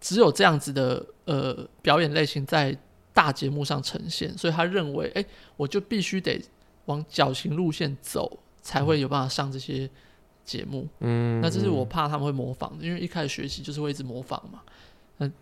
[0.00, 2.76] 只有这样子的呃表演类型在
[3.14, 5.24] 大节目上呈现，所以他认为，哎、
[5.56, 6.40] 我就必须得
[6.86, 9.88] 往矫情路线走，才会有办法上这些
[10.44, 10.86] 节目。
[11.00, 14.60] 嗯，那这是我嗯怕他们会模仿的，因为一开始学习就是会一直模仿嘛。
[15.18, 15.32] 嗯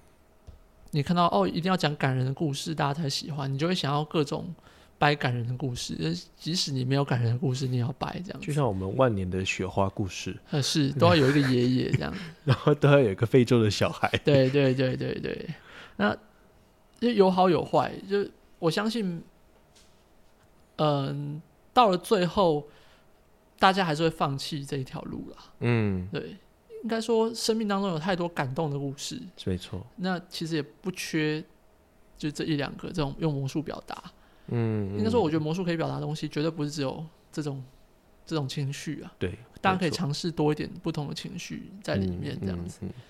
[0.92, 4.54] 你看到哦，一定要讲感人的故事，大家才喜欢，你就会想要各种
[4.98, 5.96] 掰感人的故事。
[6.00, 8.40] 呃即使你没有感人的故事，你也要掰这样。
[8.40, 12.14] 就像我们万年的雪花故事，呃，是都要有一个爷爷 这样。
[12.44, 14.08] 然后都要有一个非洲的小孩。
[14.24, 15.48] 对对对对对，
[15.96, 16.16] 那
[17.00, 18.26] 就有好有坏，就
[18.58, 19.22] 我相信，
[20.76, 21.42] 嗯、
[21.74, 22.66] 到了最后，
[23.58, 25.36] 大家还是会放弃这一条路啦。
[25.60, 26.36] 嗯，对，
[26.82, 29.86] 应该说生命当中有太多感动的故事，没错。
[29.96, 31.44] 那其实也不缺
[32.16, 34.02] 就这一两个这种用魔术表达。
[34.48, 37.62] 嗯，应该说，我嗯觉得魔术可以表达的东西，绝对不是只有这种
[38.24, 42.78] 这种情绪啊，对，大家可以尝试多一点不同的情绪在里面，这样子。
[42.82, 43.02] 嗯嗯嗯。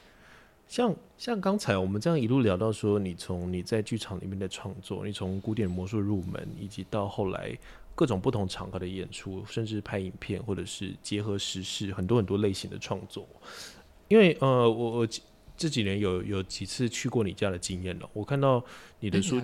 [0.68, 7.56] 像像刚才我们这样一路聊到说，你从你在剧场里面的创作，你从古典魔术入门，以及到后来
[7.94, 13.24] 各种不同场合的演出，甚至拍影片，或者是结合时事，很多很多类型的创作。
[14.08, 15.08] 因为呃，我我
[15.56, 18.60] 这几年有有几次去过你家的经验了，我看到
[18.98, 19.40] 你的书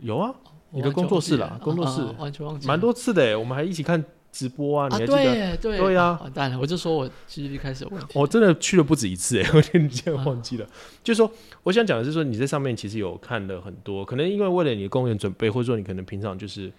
[0.00, 0.34] 有啊，
[0.72, 5.16] 我你的工作室啦了工作室完全忘记，蛮多次的诶，我们还一起看直播啊，你啊，还记得？
[5.18, 8.18] 对耶对对呀完蛋了，我就说我记忆力开始有问题。
[8.18, 10.66] 我真的去了不止一次哎， 我你竟然忘记了。
[11.04, 11.30] 就是说，
[11.62, 16.72] 我想讲的是说，你在上面其实有看了很多，可能因为为了你的公演准备，或者说你可能平常就是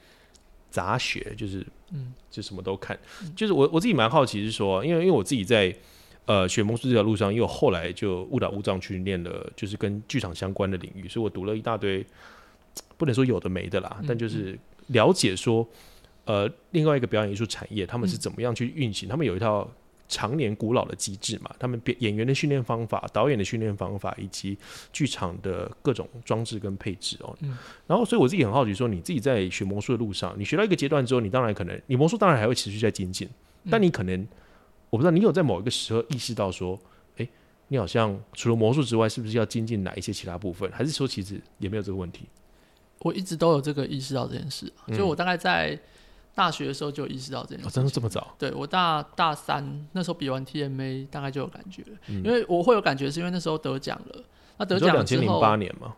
[0.72, 2.98] 杂学，就是嗯就什么都看。
[3.36, 5.76] 就是我我自己蛮好奇是说，因为因为我自己在
[6.26, 12.04] 呃学魔术这条路上，因为我后来就误打误撞去练了，就是跟剧场相关的领域，所以我读了一大堆，
[13.04, 15.68] 不能说有的没的啦，嗯但就是了解说，
[16.26, 19.70] 呃，另外一个表演艺术产业他们是嗯怎么样去运行，他们有一套。
[20.10, 24.56] 常年古老的机制嘛，他们表演员的训练方法、导演的训练方法，以及
[24.92, 27.36] 剧场的各种装置跟配置哦。
[27.42, 33.28] 嗯然后，所以我自己很好奇，说你自己在学魔术的路上，你学到一个阶段之后，你当然可能，你魔术当然还会持续在精进，
[33.64, 34.28] 嗯但你可能，
[34.92, 36.80] 我不知道你有在某一个时候意识到说，
[37.16, 37.28] 诶，
[37.70, 40.70] 你好像除了魔术之外，是不是要精进哪一些其他部分？
[40.72, 42.28] 还是说其实也没有这个问题？
[43.04, 45.78] 我一直都有这个意识到这件事就我大概在
[46.34, 47.74] 大学的时候就有意识到这件哦，事情。
[47.76, 48.36] 真的这么早？
[48.40, 54.24] 对我大大三那时候比完 TMA 大概就有感觉了，嗯因为我会有感觉是因为那时候得奖了，
[54.58, 55.94] 那得奖两千零八后，年嘛？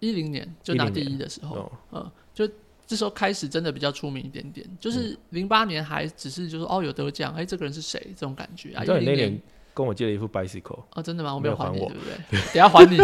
[0.00, 2.48] 一零年就拿第一的时候，哦，嗯，就
[2.86, 9.40] 这时候开始真的比较出名一点点，嗯就是零八年还只是就是哦有得奖，哎、这个人是谁这种感觉啊，你一零年
[9.72, 11.34] 跟我借了一副 bicycle，哦真的吗？
[11.34, 12.40] 我没有还你，对不对？
[12.52, 12.98] 等下还你。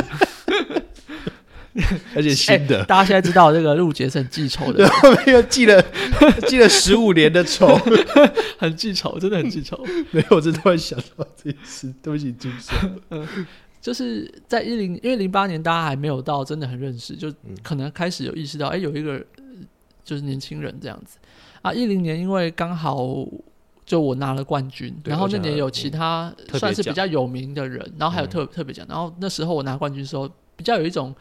[2.15, 4.91] 而且新的，大家现在知道这个陆杰是很记仇的人，
[5.27, 5.83] 没有记了
[6.47, 7.79] 记了十五年的仇。
[8.59, 9.83] 很记仇，真的很记仇。
[10.11, 13.27] 没有，我真的突然想到这件事，对不起，朱生。
[13.81, 19.43] 就是在一零，因为零八年大家还没有到真的很认识，就嗯可能开始有意识到，哎、有一个呃
[20.05, 21.19] 就是年轻人这样子
[21.63, 21.73] 啊。
[21.73, 23.27] 一零年因为刚好
[23.85, 31.13] 就我拿了冠军，然后那年有其他算是比奖较有名的人，然后还有嗯特、特别奖，然后那时候我拿冠军的时候，比较有一种，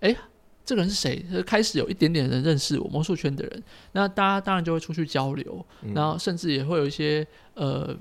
[0.00, 0.14] 哎、
[0.64, 1.24] 这个人是谁？
[1.46, 7.96] 开始有一点点人认识我魔术圈的人，那大家当然就会出去交流，嗯然后甚至也会有一些呃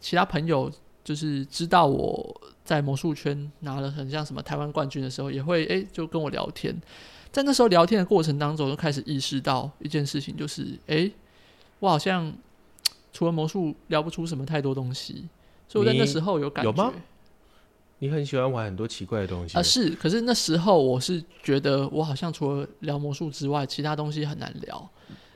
[0.00, 0.70] 其他朋友，
[1.02, 6.74] 就是知道我在魔术圈拿了很像什么台湾冠军的时候，也会诶就跟我聊天。
[7.32, 11.12] 在那时候聊天的过程当中，就开始意识到一件事情，就是诶，
[11.80, 12.32] 我好像
[13.12, 15.28] 除了魔术聊不出什么太多东西，
[15.68, 16.92] 所以我在那时候有感觉有吗
[17.98, 24.90] 你很喜欢玩很多奇怪的东西啊，是，可是那时候我是觉得我好像除了聊魔术之外，其他东西很难聊。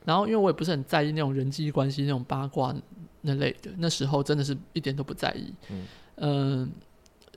[0.05, 2.75] 然后因为我也不是很在意那种人际关系、那种八卦
[3.23, 5.55] 那类的，那时候真的是一点都不在意。
[5.71, 6.71] 嗯嗯、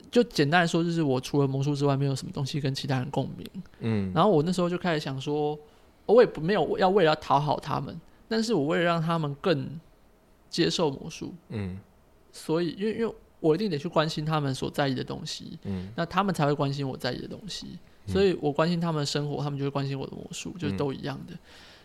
[0.09, 3.45] 就简单来说，就是我除了魔术之外，没有什么东西跟其他人共鸣。
[3.79, 5.57] 嗯，然后我那时候就开始想说，
[6.05, 9.79] 我也不没有要为了要讨好他们，但是我为了让他们更
[10.49, 11.79] 接受魔术，嗯
[12.31, 17.77] 所以因为因为我一定得去关心他们所在意的东西，嗯那他们才会关心我在意的东西。
[18.07, 21.33] 所以我关心他们的生活，他们就会关心我的魔术，就是都一样的，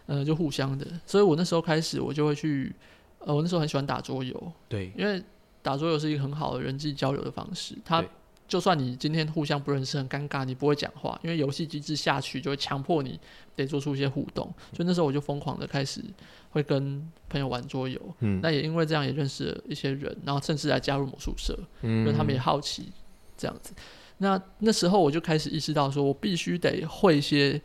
[0.06, 0.86] 呃，就互相的。
[1.04, 2.72] 所以我那时候开始，我就会去，
[3.18, 5.22] 呃，我那时候很喜欢打桌游，对，因为
[5.62, 7.76] 打桌游是一个很好的人际交流的方式。
[7.84, 8.08] 它对
[8.48, 13.20] 就算你今天互相不认识，很尴尬，你不会讲话，因为游戏机制下去就会强迫你
[13.54, 14.46] 得做出一些互动。
[14.72, 16.02] 所以那时候我就疯狂的开始
[16.50, 18.00] 会跟朋友玩桌游。
[18.20, 22.90] 嗯，那也因为这样也认识了一些人，然后甚至来加入魔术社，嗯因为他们也好奇
[23.36, 23.74] 这样子。
[24.16, 27.60] 那那时候我就开始意识到，说我必须得会一些，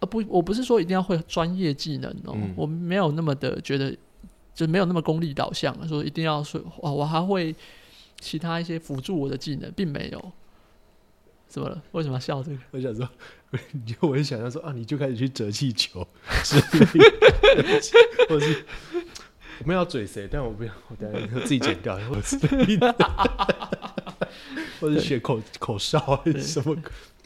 [0.00, 3.96] 呃不，我不是说一定要会专业技能哦，我没有那么的觉得。
[4.52, 7.54] 就没有那么功利导向，说一定要说哦，我还会
[8.20, 10.32] 其他一些辅助我的技能，并没有。
[11.48, 11.82] 怎么了？
[11.92, 12.58] 为什么要笑这个？
[12.70, 13.08] 我想说，
[13.72, 16.06] 你就我就想象说啊，你就开始去折气球，
[18.28, 18.64] 或者是
[19.60, 20.28] 我们要嘴谁？
[20.30, 22.38] 但我不要，我等下自己剪掉，或者是
[24.80, 26.76] 或者学口口哨还是什么？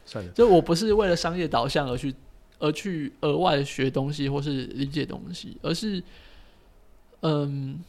[0.07, 2.14] 算了，就我不是为了商业导向而去
[2.59, 6.02] 而去额外学东西或是理解东西，而是。
[7.26, 7.83] 嗯，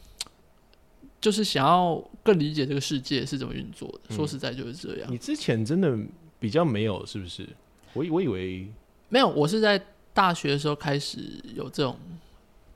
[1.26, 4.14] 就是想要更理解这个世界是怎么运作的。
[4.14, 5.10] 说实在就是这样。
[5.10, 5.98] 你之前真的
[6.38, 7.44] 比较没有，是不是？
[7.94, 8.70] 我我以为
[9.08, 9.84] 没有，我是在
[10.14, 11.18] 大学的时候开始
[11.56, 11.98] 有这种。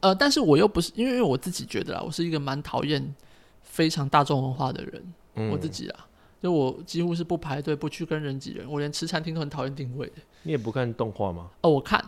[0.00, 3.14] 呃，但是我又不是，因为我自己觉得啦，我是一个蛮讨厌
[3.62, 5.48] 非常大众文化的人。
[5.52, 6.08] 我自己啊，
[6.42, 10.14] 就我几乎是不排队、不去跟人挤人，我连吃餐厅都很讨厌定位的。
[10.42, 11.50] 你也不看动画吗？
[11.60, 12.04] 哦，我看。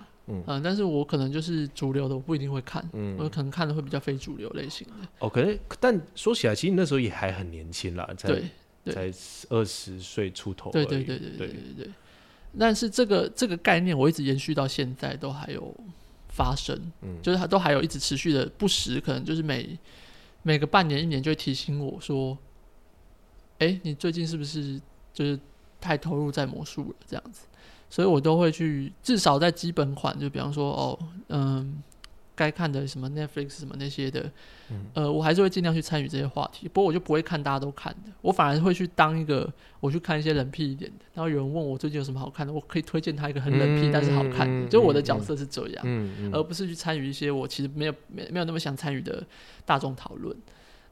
[0.47, 5.09] 嗯但是我可能就是主流的，我不一定会看，嗯，我可能看的会比较非主流类型的。
[5.18, 8.40] 哦，可能，但说起来，其实你那时候也还很年轻啦，才
[8.87, 9.12] 才
[9.51, 11.90] 二十岁出头，对对对对对对对。
[12.59, 15.75] 但是这个这个概念，我一直延续到现在都还有
[16.29, 19.79] 发生，嗯，就是它都还有一直持续的，不时可能就是每
[20.42, 22.37] 每个半年一年就会提醒我说，
[23.59, 24.81] 哎，你最近是不是
[25.14, 25.38] 就是
[25.81, 27.47] 太投入在魔术了这样子？
[27.92, 31.83] 所以我都会去，至少在基本款，就比方说，哦，嗯，
[32.35, 34.33] 该看的什么 Netflix 什么那些的，
[34.94, 36.66] 呃，我还是会尽量去参与这些话题。
[36.66, 39.46] 不过我就不会看大家都看的，我反而会去当一个，
[39.78, 41.05] 我去看一些冷僻一点的。
[41.12, 44.66] 然后有人问我最近有什么好看的，我可以推荐他一个很冷僻但是好看的。
[44.70, 45.85] 就我的角色是这样，
[46.33, 49.22] 而不是去参与一些我其实没有没没有那么想参与的
[49.66, 50.35] 大众讨论。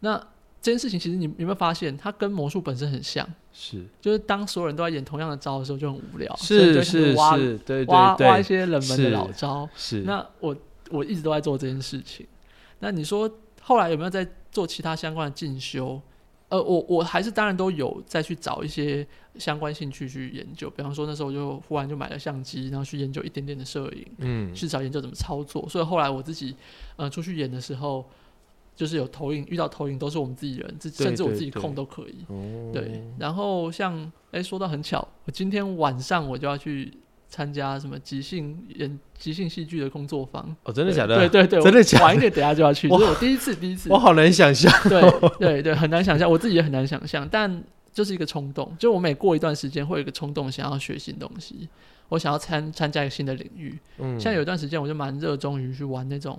[0.00, 0.22] 那
[0.62, 3.26] 这件事情其实你有没有发现，它跟魔术本身很像？
[3.50, 6.36] 是，就是当所有人都在演同样的招的时候，就很无聊。
[6.36, 9.66] 是是是，对挖挖一些冷门的老招。
[9.74, 10.02] 是。
[10.02, 10.54] 那我
[10.90, 12.26] 我一直都在做这件事情。
[12.80, 13.30] 那你说
[13.62, 15.98] 后来有没有在做其他相关的进修？
[16.50, 19.06] 呃，我我还是当然都有再去找一些
[19.38, 20.68] 相关兴趣去研究。
[20.68, 25.66] 比方说那时候就忽然就买了相机，然后去研究一点点的摄影，嗯，去找研究怎么操作。
[25.70, 26.54] 所以后来我自己
[26.96, 28.04] 呃出去演的时候。
[28.74, 32.24] 就是有投影，遇到投影都是我们自己人，甚至我自己控都可以。
[32.72, 36.90] 对，然后像哎，说到很巧，我今天晚上我就要去
[37.28, 40.56] 参加什么即兴演即兴戏剧的工作坊。
[40.64, 41.16] 哦，真的假的？
[41.16, 42.04] 对对对，真的假的？
[42.04, 43.90] 晚一点等下就要去，这是我第一次，第一次。
[43.92, 44.72] 我好难想象。
[44.88, 45.02] 对
[45.38, 51.68] 对对，很难想象，我自己也很难想象，但就是一个冲动，就我每过一段时间会有一个冲动，想要学新东西，
[52.09, 53.78] 我想要参参加一个新的领域。
[53.98, 56.38] 嗯，像有一段时间，我就蛮热衷于去玩那种。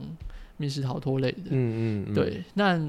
[0.62, 2.80] 密室逃脱类的，嗯嗯，对，那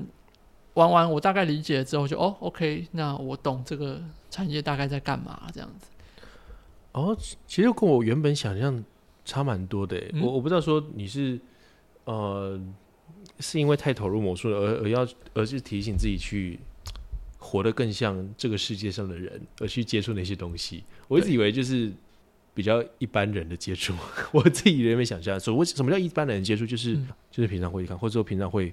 [0.75, 5.87] 玩完我大概理解了之后，就哦，OK，那我懂这个产业大概在干嘛这样子。
[6.93, 8.85] 哦，其实跟我原本想象
[9.25, 9.99] 差蛮多的。
[10.21, 11.41] 我我不知道说你是
[12.05, 12.61] 呃，
[13.41, 16.61] 是因为太投入魔术了，而而要而是提醒自己去
[17.39, 20.85] 活得更像这个世界上的人，而去接触那些东西。
[21.09, 21.93] 我一直以为就是。
[22.55, 23.95] 比较一般人的接触，
[24.31, 26.95] 我自己原本想象所谓什么叫一般人的接触，就是
[27.31, 28.73] 就是平常会看，或者说平常会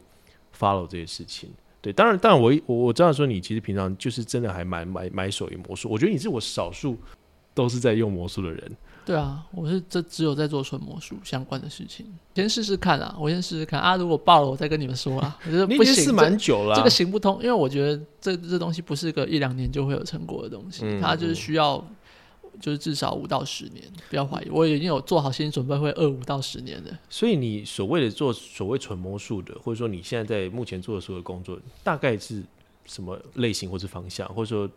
[0.58, 1.50] follow 这些事情。
[1.82, 6.98] 对，当然，当然我我我知道说你其实平常就是真的还蛮买买手艺魔术，我觉得你是我少数
[7.54, 8.72] 都是在用魔术的人。
[9.06, 15.40] 对啊，我是这只有在做纯魔术相关的事情，先试试看啊，我先试试看啊，如果爆了我再跟你们说啊。
[15.48, 21.82] 我觉得不行，蛮久了，这个行不通，因为我觉得这这东西不是个一两年就会有成果的东西，它就是需要。
[22.60, 26.98] 就是至少五到十年，不要怀疑，我已经有做好心理准备，会二五到十年的。
[27.10, 32.44] 所以你所谓的做所谓纯魔术的，或者说你现在在目前做的所有工作，大概是
[32.86, 34.70] 什么类型或是方向，或者说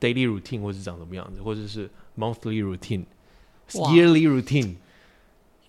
[0.00, 4.74] daily routine 或是长什么样子，或者是 monthly routine，yearly routine，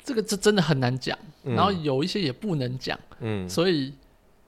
[0.04, 3.94] 这个这真的很难讲，然后有一些也不能讲，嗯，所以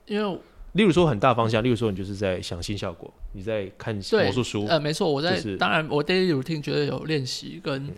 [0.08, 0.40] 因为。
[0.74, 4.66] 例如说很大方向，例如说你就是在想新效果，你在看魔术书。
[4.68, 7.90] 呃，没错，我在当然我 daily routine 觉得有练习跟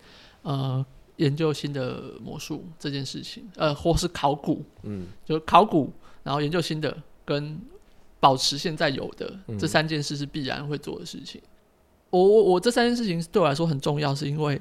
[0.44, 0.86] 呃
[1.18, 5.92] 研究新的魔术这件事情，呃，或是考古，嗯，就考古，
[6.24, 7.60] 然后研究新的跟
[8.20, 11.42] 保持现在有的这三件事是必然会做的事情。
[12.10, 14.60] 我我我这三件事情对我来说很重要，是因为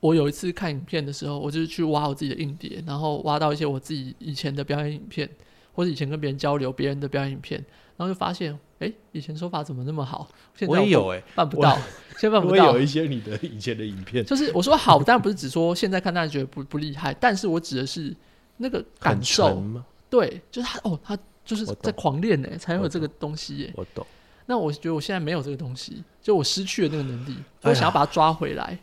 [0.00, 5.28] 我有一次看影片的时候，我就是去挖我自己的硬碟，然后挖到一些我自己以前的表演影片。
[5.74, 7.64] 或者以前跟别人交流别人的表演影片，
[7.98, 10.26] 然后就发现，哎，以前手法怎么那么好？
[10.54, 11.76] 现在我也有哎、办不到，
[12.16, 12.80] 现在办不到我有。
[12.80, 18.16] 一些你的以前的影片，就是我说好，当然不是只说现在看大家觉得不不厉害，但是我指的是
[18.56, 19.62] 那个感受？
[20.08, 23.72] 对，就是他哦，他就是在狂练呢，才会有我这个东西耶。
[23.74, 24.06] 我懂。
[24.46, 28.78] 那我觉得我现在没有这个东西，就我失去了那个能力，我想要把它抓回来。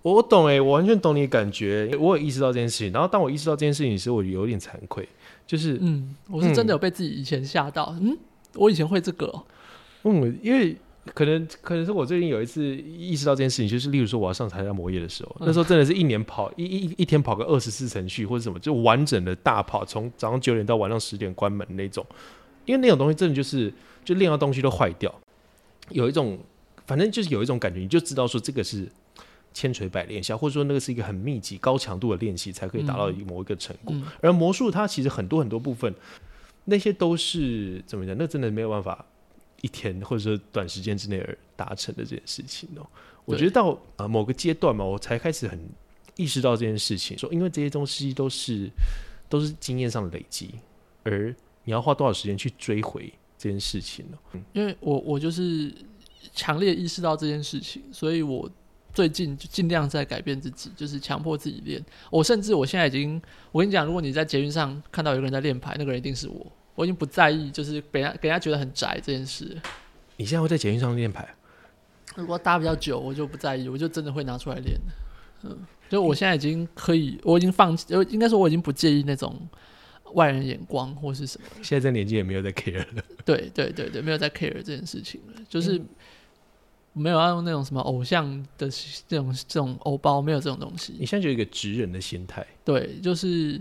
[0.00, 1.94] 我我懂哎、我完全懂你的感觉。
[2.00, 5.06] 我有意识到这件事情，然后当我意识到这件事情时，我有点惭愧，
[5.46, 7.94] 就是嗯，我是真的有被自己以前吓到。
[8.00, 8.16] 嗯，
[8.54, 9.44] 我以前会这个哦、
[10.04, 10.76] 嗯，因为
[11.14, 22.06] 可能可能是我最近有一次意识到这件事情，就是例如说我要上台下磨业的时候，嗯那时候真的是一年跑一一一天跑个二十四程序或者什么，就完整的大跑，从早上九点到晚上十点关门那种。
[22.64, 23.72] 因为那种东西真的就是
[24.04, 25.12] 就练到东西都坏掉，
[25.88, 26.38] 有一种
[26.86, 28.88] 反正就是有一种感觉，你就知道说这个是
[29.52, 33.92] 千锤百炼下，或者说那个是一个很密集、高强度的练习才可以达到某一个成果。
[33.96, 35.92] 嗯而魔术它其实很多很多部分，
[36.64, 38.16] 那些都是怎么讲？
[38.18, 39.04] 那真的没有办法
[39.60, 42.86] 一天或者说短时间之内而达成的这件事情哦。
[43.24, 45.58] 我觉得到啊、呃某个阶段嘛，我才开始很
[46.16, 48.68] 意识到这件事情，说因为这些东西都是
[49.28, 50.50] 都是经验上的累积，
[51.04, 51.34] 而
[51.64, 54.18] 你要花多少时间去追回这件事情呢？
[54.52, 55.72] 因为我我就是
[56.34, 58.50] 强烈意识到这件事情，所以我
[58.92, 61.84] 最近就尽量在改变自己，就是强迫自己练。
[62.10, 63.20] 我甚至我现在已经，
[63.50, 66.46] 我跟你讲，如果你在捷运上看到有个人在练牌，那个人一定是我。
[66.74, 69.56] 我已经不在意，就是被人家给人家觉得很宅这件事。
[70.16, 71.28] 你现在会在捷运上练牌？
[72.16, 74.92] 如果搭比较久，我就不在意，我就真的会拿出来练的。
[75.42, 75.58] 嗯，
[75.90, 79.38] 就我现在已经可以，我已经放弃，呃应该说我已经不介意那种
[80.14, 81.46] 外人眼光或是什么。
[81.62, 83.02] 现在这年纪也没有在 care 了。
[83.24, 85.80] 对对对对，没有在 care 这件事情了，就是
[86.92, 88.68] 没有要用那种什么偶像的
[89.08, 90.94] 这种这种欧包，没有这种东西。
[90.98, 93.60] 你现在就有一个直人的心态，对，就是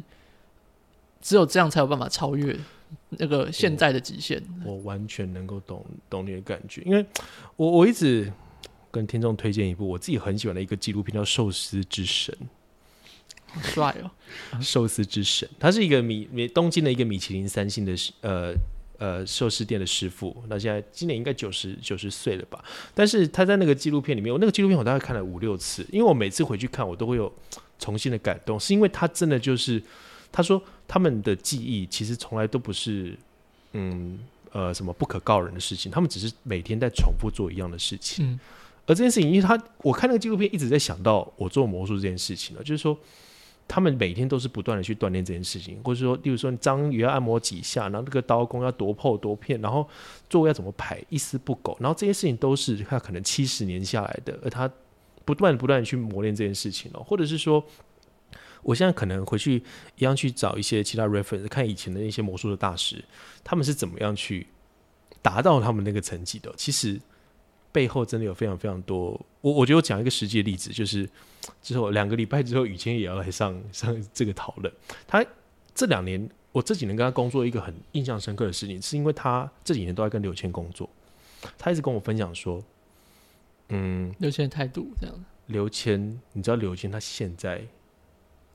[1.22, 2.58] 只有这样才有办法超越
[3.10, 4.44] 那个现在的极限。
[4.66, 7.06] 我完全能够懂懂你的感觉，因为
[7.56, 8.32] 我我一直
[8.92, 12.36] 跟听众推荐一部我自己很喜欢的一个纪录片，叫《寿司之神》。
[13.54, 14.10] 好帅哦！
[14.62, 18.54] 寿司之神，它是一个米米东京的一个米其林三星的呃
[19.02, 22.64] 呃寿司店的师傅，那现在今年应该九十九十岁了吧？
[22.93, 27.34] 但是他在那个纪录片里面，我那个纪录片我大概看了五六次，因为我每次回去看，我都会有
[27.80, 29.82] 重新的感动，是因为他真的就是
[30.32, 33.18] 他说他们的记忆其实从来都不是
[33.74, 34.20] 嗯
[34.52, 38.24] 呃什么不可告人的事情，他们只是每天在重复做一样的事情。
[38.26, 38.39] 嗯
[38.88, 42.97] 而这件事情，因为他我看那个纪录片一直在想到我做魔术这件事情了，就是说
[43.72, 49.88] 他们每天都是不断的去锻炼这件事情，或者说，例如说章鱼要按摩几下，然后这个刀工要多破多片，然后
[50.30, 54.70] 座位要怎么排，一丝不苟，然后这些事情都是他可能七十年下来的，而他
[55.24, 57.64] 不断不断地去磨练这件事情哦，或者是说。
[58.64, 59.56] 我现在可能回去
[59.98, 63.04] 一样去找一些其他 reference，看以前的那些魔术的大师，
[63.44, 64.46] 他们是怎么样去
[65.20, 66.54] 达到他们那个层级的。
[66.56, 67.02] 其实
[67.72, 69.20] 背后真的有非常非常多。
[69.42, 71.10] 我我觉得我讲一个实际的例子，就是
[71.62, 74.74] 之后两个礼拜之后，雨谦也要来上 上这个讨论。
[75.08, 75.26] 他
[75.74, 80.90] 这两年，我这几年跟他工作，一个很印象深刻的事情，是因为他这几年都在跟刘谦工作，
[81.58, 82.64] 他一直跟我分享说，
[83.70, 85.16] 嗯，刘谦的态度这样。
[85.48, 87.62] 刘谦，你知道刘谦他现在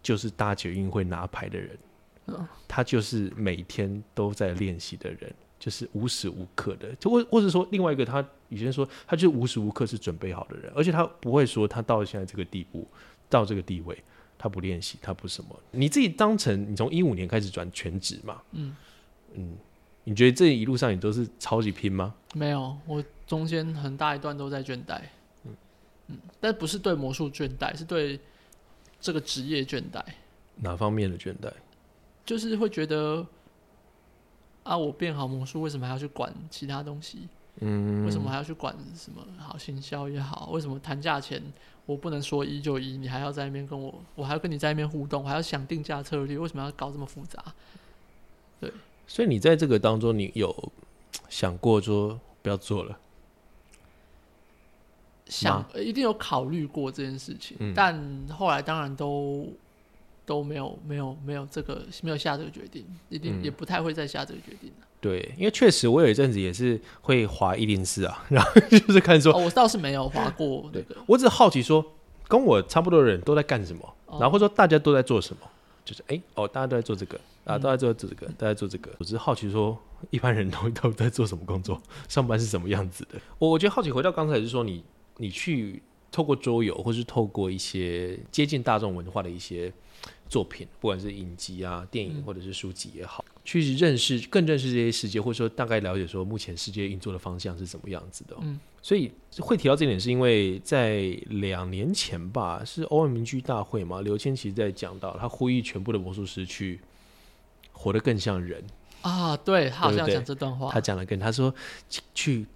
[0.03, 1.79] 就是大捷运会拿牌的人，
[2.27, 12.87] 嗯他就是每天都在练习的人，就是无时无刻的，就或或者说另外一个他以前说他就是无时无刻是准备好的人，而且他不会说他到现在这个地步，
[13.29, 13.97] 到这个地位，
[14.37, 18.77] 他不练习，他不什么，你自己当成你从一五年开始转全职嘛，嗯
[19.35, 19.57] 嗯，
[20.05, 22.15] 你觉得这一路上你都是超级拼吗？
[22.35, 25.01] 没有，我中间很大一段都在倦怠。
[26.09, 28.21] 嗯但不是对魔术倦怠，是对
[29.01, 30.01] 这个职业倦怠。
[30.55, 31.51] 哪方面的倦怠？
[32.25, 33.27] 就是会觉得
[34.67, 37.29] 啊，我变好魔术，为什么还要去管其他东西？
[37.61, 40.51] 嗯，为什么还要去管什么好行销也好？
[40.51, 41.43] 为什么谈价钱
[41.87, 42.99] 我不能说一就一？
[42.99, 47.43] 你还要在那边跟我，我还要跟你在那边互动，我还要想定价策略，为什么要搞这么复杂？
[48.61, 48.73] 对
[49.07, 50.73] 所以你在这个当中，你有
[51.29, 52.99] 想过说不要做了？
[55.27, 59.53] 想呃一定有考虑过这件事情，嗯但后来当然都
[60.27, 64.87] 都没有没有没有这个没有下这个决定，一定嗯也不太会再下这个决定了。
[65.01, 71.85] 对，因为确实我有一阵子也是会滑一零四啊， 然后就是看说，哦，我倒是没有滑过那对个，我只是好奇说，
[72.27, 75.43] 跟我差不多的人都在干什么，哦然后或者说大家都在做什么，
[75.85, 78.91] 就是哎、哦，大家都在做这个啊，嗯都在做这个，大家在做这个。
[78.99, 79.79] 我只是好奇说，
[80.11, 83.21] 一般人都都在做什么工作，上班是什么样子的？
[83.39, 84.83] 我我觉得好奇，回到刚才是说你
[85.19, 89.73] 你去透过桌游，或是透过一些接近大众文化的一些
[90.29, 92.23] 作品，不管是影集啊、电影嗯。
[92.23, 98.59] 或者是书籍也好，去认识更认识这些世界，或者说大概了解说目前世界运作的方向是怎么样子的哦、嗯。
[98.83, 106.81] 所以会提到这点，是因为在两年前吧，是欧文名居大会嘛，刘谦其实在讲到，他呼吁全部的魔术师去
[107.73, 108.65] 活得更像人。
[109.03, 110.71] 啊，对他好像讲这段话。
[110.73, 111.55] 他，讲了跟他说
[111.89, 112.47] 去去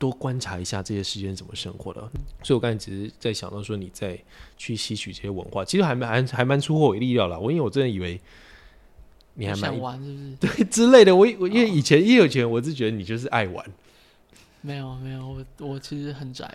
[0.00, 2.00] 多观察一下这些世界怎么生活的。
[2.42, 4.18] 所以我刚才只是在想到说你在
[4.56, 7.38] 去吸取这些文化，其实还蛮还还蛮出乎我意料啦。
[7.38, 8.18] 我因为我真的以为
[9.34, 10.36] 你还蛮想玩是不是？
[10.56, 11.14] 对之类的。
[11.14, 13.64] 我我因为以前因为以前我是觉得你就是爱玩，
[14.62, 16.50] 没有没有，我我其实很宅，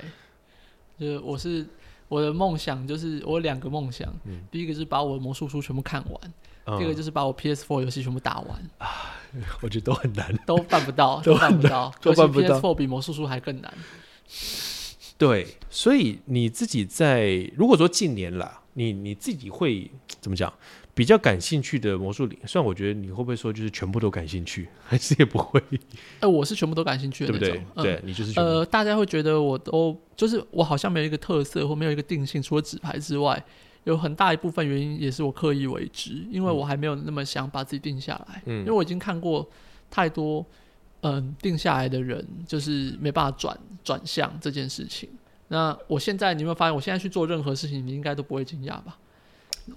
[0.99, 1.65] 就是我是
[2.07, 6.33] 我的梦想就是我有两个梦想，嗯第一个是把我的魔术书全部看完，
[6.65, 8.69] 嗯第二个就是把我 PS4 游戏全部打完，
[9.61, 10.35] 我觉得都很难。
[10.45, 13.73] 都办不到， 都都办不到，都办不到 PS4 比魔术书还更难。
[15.17, 19.89] 对，所以你自己在如果说近年啦，你你自己会
[20.19, 20.51] 怎么讲？
[20.93, 25.61] 比较感兴趣的魔术领，虽然我觉得你会不会说就是全部都感兴趣， 还是也不会，
[26.21, 33.43] 哎、我是全部都感兴趣对不对对你就是呃，大家会觉得我都就是我好像没有一个特色或没有一个定性，除了纸牌之外，
[33.85, 39.47] 有很大一部分原因也是我刻意为之，因为我还没有那么想把自己定下来，嗯因为我已经看过
[39.89, 40.45] 太多
[41.01, 45.09] 嗯定下来的人就是没办法转转向这件事情。
[45.47, 48.97] 那我现在你有没有发现，我现在去做任何事情，你应该都不会惊讶吧？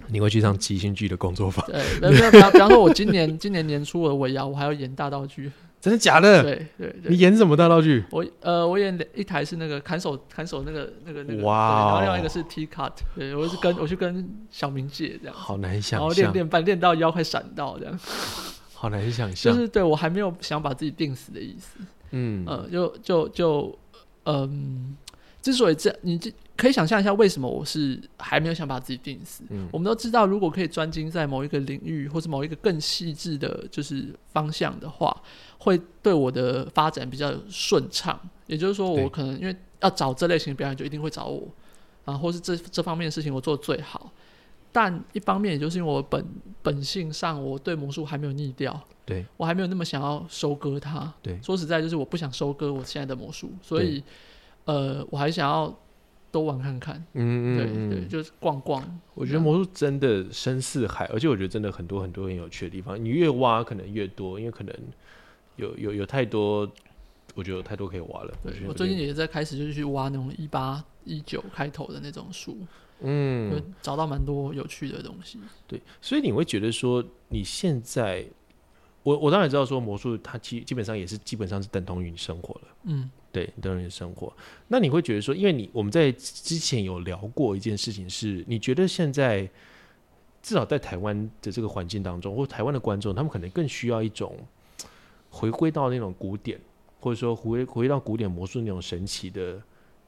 [0.07, 5.51] 你会去上即兴剧的工作坊，对，比方比方说，我今年今年年初的尾牙，我还要演大道具，
[5.81, 6.43] 真的假的？
[6.43, 8.03] 对对对你，演什么大道具？
[8.11, 17.99] 我呃，我演一台是那个砍手砍手那个那个那个，哇然后另外一个是 T cut，对我是跟我去跟小明借这样，好难然想后练象，练半练到腰快闪到这样，
[18.73, 19.59] 好难想象就。
[19.59, 21.77] 是对我还没有想把自己定死的意思，
[22.11, 23.79] 嗯，呃，就就就
[24.25, 24.97] 嗯，
[25.41, 29.45] 之所以这样，你这可以想象一下为什么我是还没有想把自己定死。
[29.49, 35.15] 嗯我们都知道，如果可以专精在某一个领域或者某一个更细致的，就是方向的话，
[35.59, 38.19] 会对我的发展比较顺畅。
[38.45, 41.47] 也就是说，我可能因为要找这类型的表演，就一定会找我
[42.03, 44.11] 啊，或是这这方面的事情我做的最好。
[44.71, 46.23] 但一方面，也就是因为我本
[46.61, 51.11] 本性上，我对魔术还没有腻掉，对我还没有那么想要收割它。
[51.23, 54.03] 对说实在，就是我不想收割我现在的魔术，所以
[54.65, 55.75] 呃，我还想要
[56.31, 57.03] 多玩看看。
[57.13, 58.83] 嗯对嗯对，就是逛逛。
[59.13, 63.03] 我觉得魔术真的深似海，而且我觉得真的很多很多很有趣的地方。
[63.03, 64.75] 你越挖可能越多，因为可能
[65.57, 66.69] 有有有太多，
[67.35, 68.33] 我觉得有太多可以挖了。
[68.43, 72.57] 对我最近也在开始就是去挖那种一八一九开头的那种书，
[73.01, 75.39] 嗯找到蛮多有趣的东西。
[75.67, 78.25] 对，所以你会觉得说你现在，
[79.03, 82.61] 我我当然知道说魔术它基基本上也是基本上是等同于你生活了。
[82.83, 84.31] 嗯对，等于生活。
[84.67, 89.49] 那你会觉得说，因为你我们在之前有聊过一件事情是，你觉得现在
[90.41, 94.35] 至少在台湾的这个环境当中，或台湾的观众，他们可能更需要一种
[95.29, 96.59] 回归到那种古典，
[96.99, 99.61] 或者说回回到古典魔术那种神奇的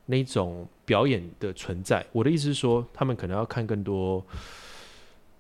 [0.06, 2.06] 那种表演的存在。
[2.12, 4.26] 我的意思是说，他们可能要看更多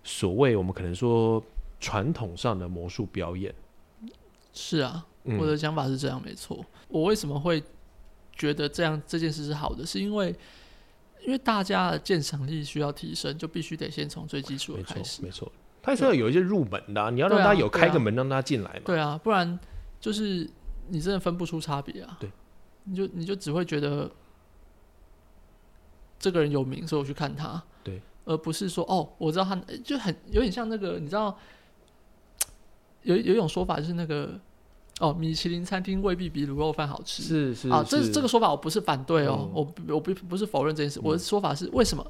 [0.03, 1.43] 所谓我们可能说
[1.79, 3.53] 传统上的魔术表演。
[4.53, 6.63] 是啊，嗯我的想法是这样，没错。
[6.87, 7.61] 我为什么会
[8.33, 9.85] 觉得这样这件事是好的？
[9.85, 10.35] 是因为
[11.23, 15.29] 因为大家的鉴赏力需要提升，就必须得先从最基础的开，始没。
[15.29, 15.51] 错，
[15.81, 18.81] 它是要有一些入门的啊、你要让对啊大家有开个门让他进来嘛。
[18.85, 19.59] 对啊，不然
[19.99, 20.49] 就是
[20.87, 22.17] 你真的分不出差别啊。
[22.19, 22.31] 对，
[22.85, 24.09] 你就你就只会觉得
[26.17, 27.61] 这个人有名，所以我去看他。
[27.83, 31.37] 对，而不是说哦，我知道他就很有点像那个，你知道
[33.03, 34.39] 有有一种说法就是那个
[35.01, 37.23] 哦，米其林餐厅未必比卤肉饭好吃。
[37.23, 39.51] 是是啊，这这个说法我不是反对哦，嗯。
[39.55, 42.05] 我不我不不是否认这件事，我的说法是为什么？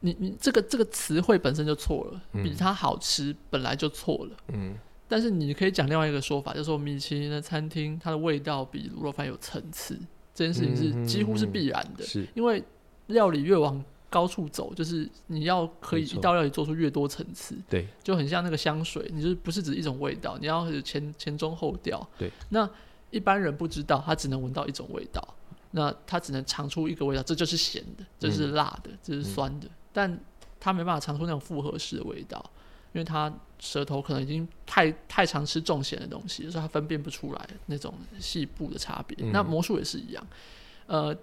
[0.00, 4.36] 你你这个这个词汇本身就错了，比嗯它好吃本来就错了。
[4.52, 4.74] 嗯。
[5.08, 9.98] 但是你可以讲另外一个说法，就是说米其林的餐厅它的味道比卤肉饭有层次，
[10.34, 12.26] 这件事情是几乎是必然的，是。
[12.34, 12.62] 因为
[13.08, 22.06] 料理越往高处走，就是你要可以一道料理做出越多层次，对，就很像那个香水，你就是不是指一种味道，你要是前前中后调。
[22.18, 22.68] 对，那
[23.10, 25.26] 一般人不知道，他只能闻到一种味道，
[25.70, 30.20] 那他只能尝出一个味道，这就是咸的，这是辣的，这是酸的，但
[30.60, 32.38] 他没办法尝出那种复合式的味道，
[32.92, 39.16] 因为他舌头可能已经太太常吃重咸的东西，所以他分辨不出来那种细部的差别。
[39.20, 40.26] 嗯那魔术也是一样，
[40.86, 41.16] 呃。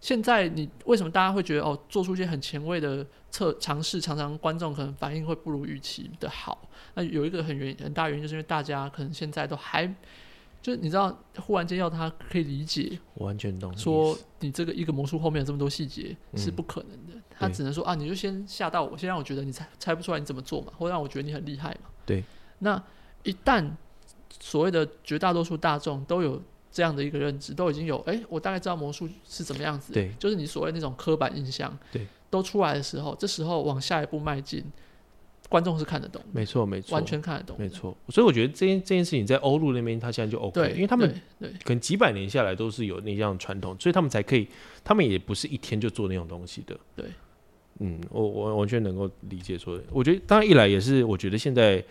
[0.00, 6.68] 现在你为什么大家会觉得哦，做出一些很前卫的测尝试，常常观众可能反应会不如预期的好？
[6.94, 9.86] 那有一个很原很大原因，就是因为大家可能现在都还，
[10.62, 13.76] 就是你知道，忽然间要他可以理解我完全懂。
[13.76, 21.90] 说你这个一个魔术后面有这么多细节嗯是不可能的，他只能说啊，你就先吓到我，先让我觉得你猜猜不出来你怎么做嘛，或让我觉得你很厉害嘛。
[22.06, 22.24] 对，
[22.60, 22.82] 那
[23.22, 23.70] 一旦
[24.40, 34.64] 所谓的绝大多数大众都有这样的一个认知，都已经有哎、我大概知道魔术是怎么样子，对，就是你所谓那种刻板印象，对，都出来的时候，这时候往下一步迈进，
[35.48, 37.96] 观众是看得懂，没错没错，完全看得懂，没错。
[38.08, 41.08] 所以我觉得这件这件事情在欧陆那边，他现在就 OK，对，因为他们
[41.40, 44.46] 对对可能几百年下来都是有那样传统，所以他们才可以，
[44.84, 46.78] 他们也不是一天就做那种东西的。
[46.94, 47.06] 对，
[47.80, 49.82] 嗯，我我完全能够理解说的。
[49.90, 51.84] 我觉得当然一来也是，我觉得现在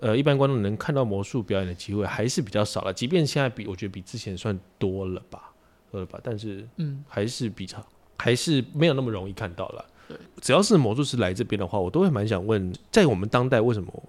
[0.00, 5.52] 呃一般观众能看到魔术表演的机会还是比较少了，即便现在比我觉得比之前算多了吧，
[5.90, 7.84] 多了吧，但是嗯，还是比较
[8.18, 9.84] 还是没有那么容易看到了。
[10.08, 14.02] 对，只要是魔术师来这边的话，我都会蛮想问，在我们当代为什么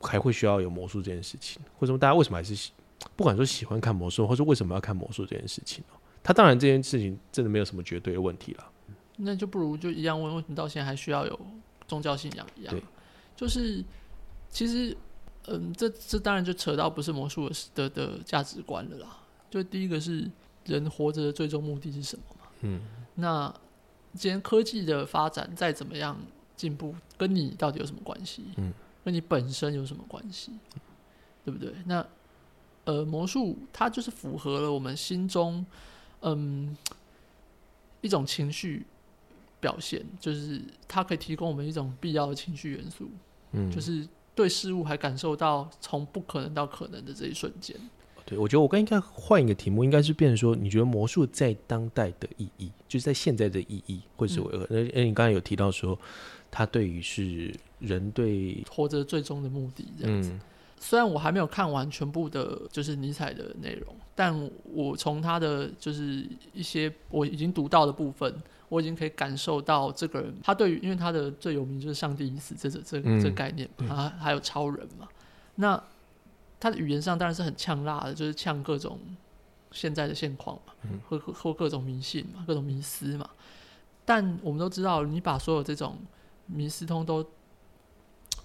[0.00, 1.60] 还会需要有魔术这件事情？
[1.78, 2.72] 为什么大家为什么还是喜
[3.16, 5.94] 不管说喜欢看魔术，或者为什么要看魔术这件事情呢？
[6.22, 8.64] 他当然这件事情真的没有什么绝对的问题了。
[9.16, 11.40] 那就不如就一样问，为什么到现在还需要有
[11.86, 12.82] 宗教信仰一样对？
[13.34, 13.82] 就是
[14.50, 14.96] 其实，
[15.48, 19.18] 嗯，这这当然就扯到不是魔术的的的价值观了啦。
[19.50, 20.30] 就第一个是
[20.64, 22.48] 人活着的最终目的是什么嘛？
[22.60, 22.80] 嗯，
[23.14, 23.54] 那
[24.14, 26.18] 既然科技的发展再怎么样
[26.56, 28.44] 进步，跟你到底有什么关系？
[28.56, 28.72] 嗯，
[29.04, 30.52] 跟你本身有什么关系？
[31.44, 31.72] 对不对？
[31.86, 32.06] 那
[32.84, 35.64] 呃，魔术它就是符合了我们心中
[36.20, 36.76] 嗯
[38.02, 38.84] 一种情绪
[39.60, 43.10] 表现，就是它可以提供我们一种必要的情绪元素，
[43.52, 44.06] 嗯，就是
[44.38, 47.74] 对事物还感受到从不可能到可能的这一瞬间。
[48.24, 54.64] 对，我觉得我刚应该换一个题目，应该是变成说，你觉得魔术在当代的意义，就是在现在的意义会是为何？
[54.70, 55.98] 而而你刚才有提到说，
[56.52, 60.30] 它对于是人对，活着最终的目的这样子。
[60.30, 60.40] 嗯
[60.80, 68.32] 虽然我还没有看完全部的，就是尼采的内容，但我从他的就是一些我已经读到的部分，
[68.68, 75.08] 我已经可以感受到这个人他对于，因为他的最有名就是上帝已死这这这概念嘛，他还有超人嘛，
[75.54, 75.82] 那
[76.60, 78.98] 他的语言上当然是很呛辣的，就是呛各种
[79.72, 80.72] 现在的现况嘛，
[81.08, 83.28] 或或或各种迷信嘛，各种迷思嘛。
[84.04, 85.96] 但我们都知道，你把所有这种
[86.46, 87.24] 迷思通都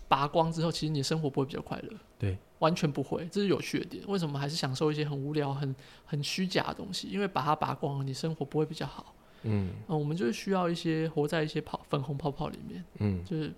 [0.07, 1.97] 拔光之后，其实你的生活不会比较快乐。
[2.19, 4.03] 对，完全不会，这是有趣的点。
[4.07, 7.07] 为什么还是享受一些很无聊、很很虚假的东西？
[7.07, 9.15] 因为把它拔光了，你生活不会比较好。
[9.44, 9.70] 嗯。
[9.88, 13.24] 嗯，我们就是需要一些活在一些泡粉红泡泡里面，嗯。
[13.26, 13.52] 就是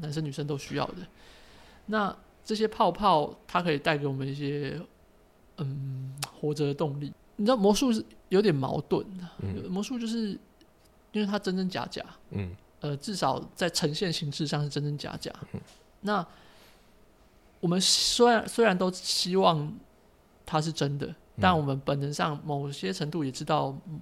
[0.00, 0.96] 男生女生都需要的。
[1.86, 2.14] 那
[2.44, 4.80] 这些泡泡，它可以带给我们一些
[5.58, 7.12] 嗯活着的动力。
[7.36, 9.64] 你知道魔术是有点矛盾的，嗯。
[9.70, 10.38] 魔术就是
[11.12, 12.54] 因为它真真假假，嗯。
[12.80, 15.32] 呃，至少在呈现形式上是真真假假。
[16.02, 16.26] 那
[17.60, 19.72] 我们虽然虽然都希望
[20.44, 24.00] 它是真的，但我们本能上某些程度也知道，嗯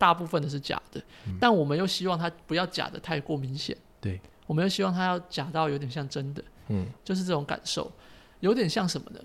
[0.00, 1.02] 大部分的是假的。
[1.38, 3.76] 但我们又希望它不要假的太过明显。
[4.00, 7.92] 对，我们又希望它要假到有点像真的，嗯就是这种感受，
[8.40, 9.20] 有点像什么呢？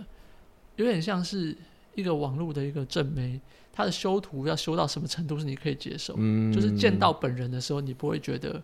[0.75, 1.55] 有点像是
[1.93, 3.39] 一个网络的一个正媒，
[3.71, 6.13] 它的修图要修到什么程度是你可以接受？
[6.17, 8.61] 嗯，就是见到本人的时候，你不会觉得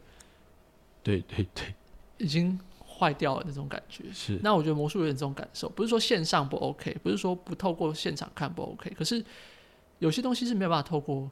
[1.01, 1.73] 对对对，
[2.17, 4.03] 已经坏掉了那种感觉。
[4.11, 9.23] 是那我觉得魔术有点这种感受，不是说线上不 OK，不是说不透过现场看不 OK，可是
[9.99, 11.31] 有些东西是没有办法透过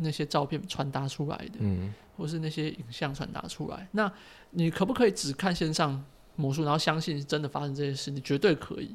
[0.00, 3.88] 那些照片传达出来的，嗯或是那些影像传达出来。
[3.92, 4.12] 那
[4.50, 6.04] 你可不可以只看线上
[6.36, 8.10] 魔术，然后相信真的发生这些事？
[8.10, 8.94] 你绝对可以，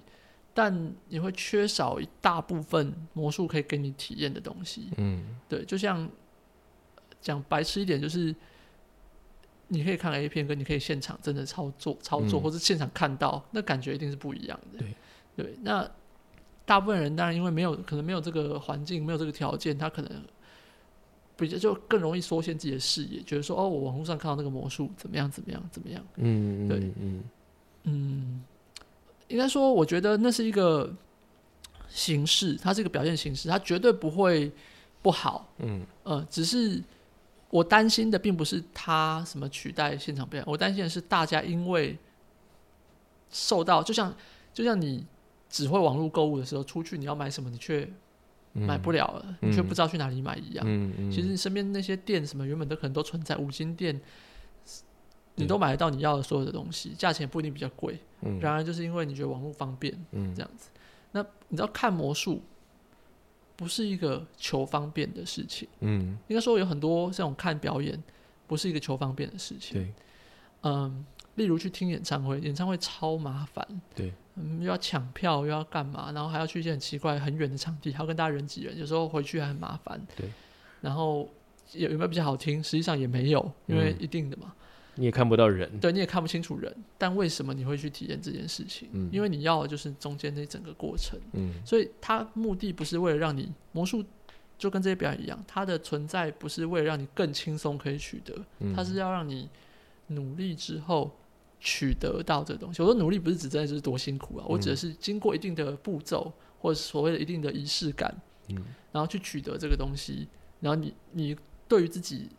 [0.53, 4.89] 但你会缺少一大部分魔术可以给你体验的东西。
[4.97, 6.07] 嗯对，就像
[7.19, 8.33] 讲白痴一点，就是
[9.67, 14.79] 你可以看 A 片，跟你可以现场真的操作操作，嗯或者现场看到，那感觉一定是不一样的。
[14.79, 14.95] 对
[15.35, 15.89] 对，那
[16.65, 20.23] 大部分人当然因为没有可能没有这个环境，没有这个条件，他可能
[21.37, 26.03] 比较就更容易缩限自己的视野，觉得说哦，我网络上看到那个魔术怎么样怎么样怎么样。
[26.15, 27.23] 嗯对嗯嗯
[27.83, 28.43] 嗯，
[29.27, 30.91] 应该说，我觉得那是一个
[31.87, 34.51] 形式，它是一个表现形式，它绝对不会
[35.01, 35.47] 不好。
[35.59, 36.83] 嗯呃，只是
[37.49, 41.97] 我担心的并不是它什么取代现场表演，我担心的是大家因为
[43.29, 44.13] 受到，就像
[44.53, 45.05] 就像你
[45.49, 47.93] 只会网络购物的时候，出去你要买什么，你却嗯，
[48.65, 50.65] 买不了了，你却不知道去哪里买一样。
[51.11, 53.99] 其实你身边那些店什么原本都可能都存在，五金店，
[55.35, 57.99] 你都买得到你要的所有的东西，价钱不一定比较贵。
[58.21, 58.39] 嗯。
[58.39, 60.33] 然而就是因为你觉得网络方便嗯。
[60.33, 60.69] 这样子，
[61.11, 62.41] 那你知道看魔术
[63.55, 66.17] 不是一个求方便的事情，嗯。
[66.27, 68.01] 应该说有很多这种看表演
[68.47, 69.81] 不是一个求方便的事情。
[69.81, 69.93] 对。
[70.63, 71.05] 嗯，
[71.35, 79.99] 例如去听演唱会，演唱会超麻烦，对，嗯，又要抢票，又要干嘛，然后还要去一些很奇怪、很远的场地，还要跟大家人挤人，有时候回去还很麻烦。
[80.15, 80.29] 对，
[80.81, 81.29] 然后
[81.73, 82.63] 有有没有比较好听？
[82.63, 84.53] 实际上也没有，因为嗯一定的嘛。
[84.99, 88.89] 你也看不到人，对，你也看不清楚人，但为什么你会去体验这件事情？
[88.93, 94.03] 嗯因为你要的就是中间那整个过程，嗯所以它目的不是为了让你魔术
[94.57, 99.47] 就跟这些表演一样，它的存在不是为了让你更轻松可以取得，嗯，它是要让你
[100.07, 101.15] 努力之后
[101.59, 102.81] 取得到这东西。
[102.81, 108.13] 我说努力不是指真的就是多辛苦啊，我指的是经过一定的步骤或者所谓的一定的仪式感，
[108.49, 110.27] 嗯然后去取得这个东西，
[110.59, 111.35] 然后你你
[111.67, 112.29] 对于自己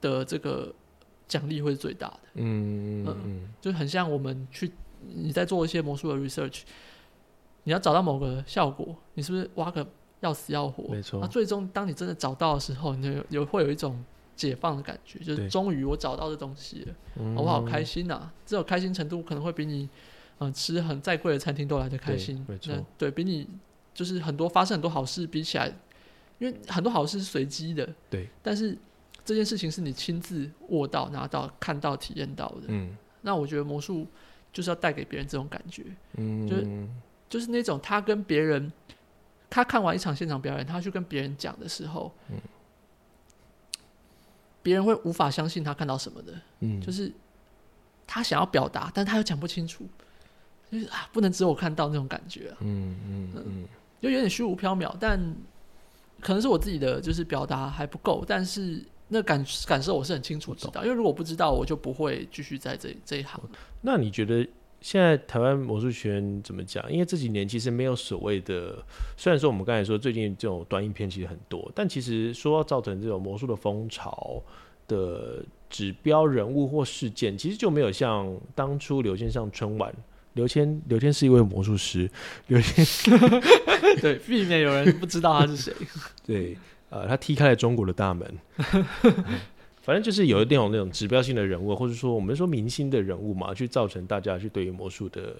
[0.00, 0.74] 的这个
[1.28, 6.62] 奖励会是最大的，嗯嗯嗯就很像我们去你在做一些魔术的 research，
[7.64, 9.86] 你要找到某个效果，你是不是挖个
[10.20, 10.84] 要死要活？
[10.88, 14.02] 没错那最终当你真的找到的时候，你就有有会有一种
[14.36, 17.34] 解放的感觉，就是终于我找到这东西了，嗯。
[17.34, 17.62] 我好？
[17.62, 19.84] 开心呐、这种开心程度可能会比你
[20.38, 22.44] 嗯、呃吃很再贵的餐厅都来得开心。
[22.46, 22.74] 对没错。
[22.74, 23.48] 那对比你
[23.94, 25.72] 就是很多发生很多好事比起来，
[26.38, 28.76] 因为很多好事是随机的，对，但是
[29.24, 32.64] 这件事情是你亲自握到、拿到、看到、体验到的。
[32.68, 32.96] 嗯。
[33.22, 34.06] 那我觉得魔术
[34.52, 35.82] 就是要带给别人这种感觉，
[36.16, 36.88] 嗯，就是
[37.28, 38.70] 就是那种他跟别人，
[39.50, 42.36] 他看完一场现场表演，他去跟别人讲的时候，嗯
[44.66, 46.80] 别人会无法相信他看到什么的，嗯。
[46.80, 47.12] 就是
[48.04, 49.86] 他想要表达，但他又讲不清楚，
[50.68, 53.68] 就是啊，不能只有我看到那种感觉、啊，嗯嗯嗯。
[54.02, 55.16] 就有点虚无缥缈，但
[56.20, 63.40] 可能是我自己的就是表达还不够，但是那感感受我是很清楚知道，因为如果不知道，我就不会继续在这这一行。
[63.82, 64.44] 那你觉得
[64.80, 66.90] 现在台湾魔术圈怎么讲？
[66.92, 68.78] 因为这几年其实没有所谓的，
[69.16, 74.42] 虽然说我们刚才说最近这种短影片其实很多，但其实说要造成这种魔术的风潮
[74.86, 79.92] 的指标人物或事件，其实就没有像当初刘谦上春晚。
[80.34, 82.08] 刘谦，刘谦是一位魔术师。
[82.48, 82.84] 刘谦，
[84.02, 85.72] 对，避免有人不知道他是谁。
[86.26, 86.58] 对，
[86.90, 88.38] 呃，他踢开了中国的大门。
[89.86, 95.36] 反正就是有那种那种指标性的人物，或者说我们说明星的人物嘛，去造成大家去对于魔术的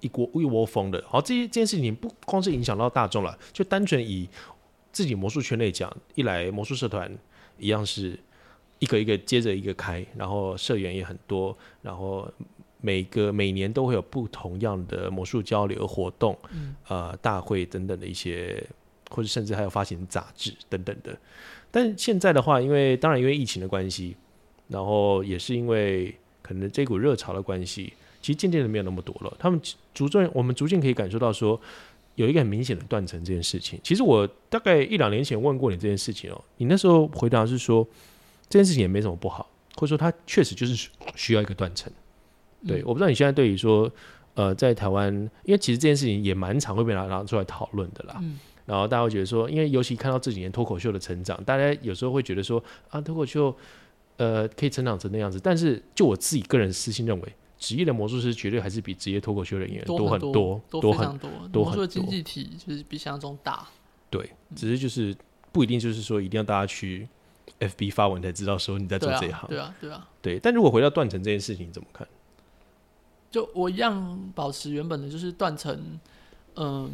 [0.00, 1.04] 一锅一窝蜂的。
[1.06, 4.26] 好，这这件事情不光是影响到大众了，就单纯以
[4.92, 7.14] 自己魔术圈内讲，一来魔术社团
[7.58, 8.18] 一样是
[8.78, 12.26] 一个一个接着一个开，然后社员也很多，然后
[12.80, 16.34] 每个每年都会有不同样的魔术交流活动，
[16.88, 18.66] 呃，大会等等的一些，
[19.10, 21.14] 或者甚至还有发行杂志等等的。
[21.72, 24.14] 但现在的话，因为当然因为疫情的关系，
[24.68, 29.36] 然后也是因为可能这股热潮的关系，其实渐渐的没有那么多了。
[29.38, 29.60] 他们
[29.94, 31.60] 逐渐，我们逐渐可以感受到说，
[32.16, 33.80] 有一个很明显的断层这件事情。
[33.82, 37.84] 其实我大概一两年前问过你这件事情哦，你那时候回答是说
[38.50, 41.90] 这件事情也没什么不好，或者说它确实就是需要一个断层。
[42.66, 43.90] 对，嗯我不知道你现在对于说，
[44.34, 45.10] 呃，在台湾，
[45.44, 48.16] 因为其实这件事情也蛮常会被拿拿出来讨论的啦。
[48.20, 53.54] 嗯然后大家会觉得说，因为尤其看到这几年脱口秀的成长，大家有时候会觉得说啊，脱口秀
[54.16, 55.40] 呃可以成长成那样子。
[55.40, 61.30] 但是就我自己个人私心认为，职业的魔术师绝对还是比职业脱口秀人员多很多，多很多。
[61.52, 63.66] 多魔术的经很多济体就是比想象中大。
[64.10, 65.16] 对，只是就是
[65.50, 67.08] 不一定就是说一定要大家去
[67.60, 70.08] FB 发文才知道说你在做这一行。，对啊，对啊。
[70.20, 72.06] 对，但如果回到断层这件事情，你怎么看？
[73.30, 75.98] 就我一样保持原本的，就是断层，
[76.56, 76.92] 嗯，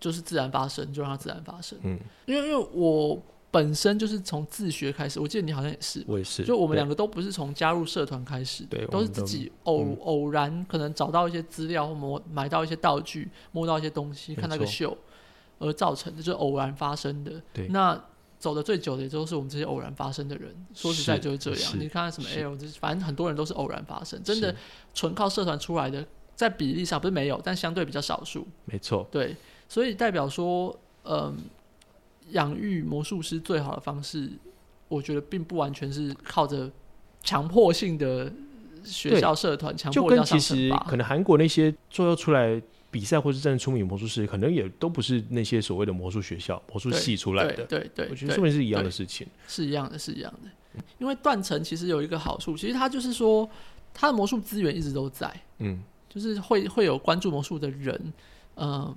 [0.00, 1.78] 就是自然发生，就让它自然发生。
[1.82, 3.20] 嗯，因为因为我
[3.50, 9.96] 本身就是从自学开始，我记得你好像也是，我也是，就我们两个个都不是从加入社团开始，对都是自己偶、嗯。
[10.00, 14.96] 偶然可能找到一些资料，或摸买到一些道具，摸到一些东西，看到一个秀，
[15.58, 17.40] 而造成的，就是偶然发生的。
[17.52, 17.68] 对。
[17.68, 18.02] 那
[18.36, 20.54] 走的最久的也都是我们这些偶然发生的人。
[20.74, 22.40] 说实在就是这样，你看什么是。
[22.40, 24.54] L，就是反正很多人都是偶然发生，真的
[24.92, 28.46] 纯靠社团出来的，在比例上不是没有，但相对比较少数。
[28.66, 29.34] 没错，对，
[29.68, 31.36] 所以代表说，嗯，
[32.30, 34.30] 养育魔术师最好的方式，
[34.88, 36.70] 我觉得并不完全是靠着
[37.22, 38.32] 强迫性的
[38.84, 42.60] 学校社团强迫要跟其实可能韩国那些最后出来
[42.90, 47.64] 比赛或是真的出名魔术师，可能也都不是那些所谓的魔术学校、魔术系出来的。
[47.64, 49.26] 对对，我觉得对说明是一样的事情。
[49.48, 50.80] 是一样的，是一样的。
[50.98, 53.48] 因为断层其实有一个好处，其实它就是说，
[53.92, 58.12] 它的魔术资源一直都在，嗯，就是会会有关注魔术的人，
[58.56, 58.94] 嗯、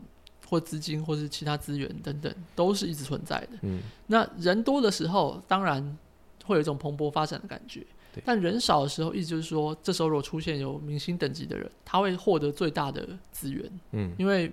[0.47, 3.49] 或资金或是其他资源等等，都是一直存在的。
[3.63, 5.97] 嗯，那人多的时候，当然
[6.45, 8.23] 会有一种蓬勃发展的感觉对。
[8.25, 14.51] 但人少的时候，意思就是说，这时候如果出现有明星等级的人，他会获得最大的资源，嗯因为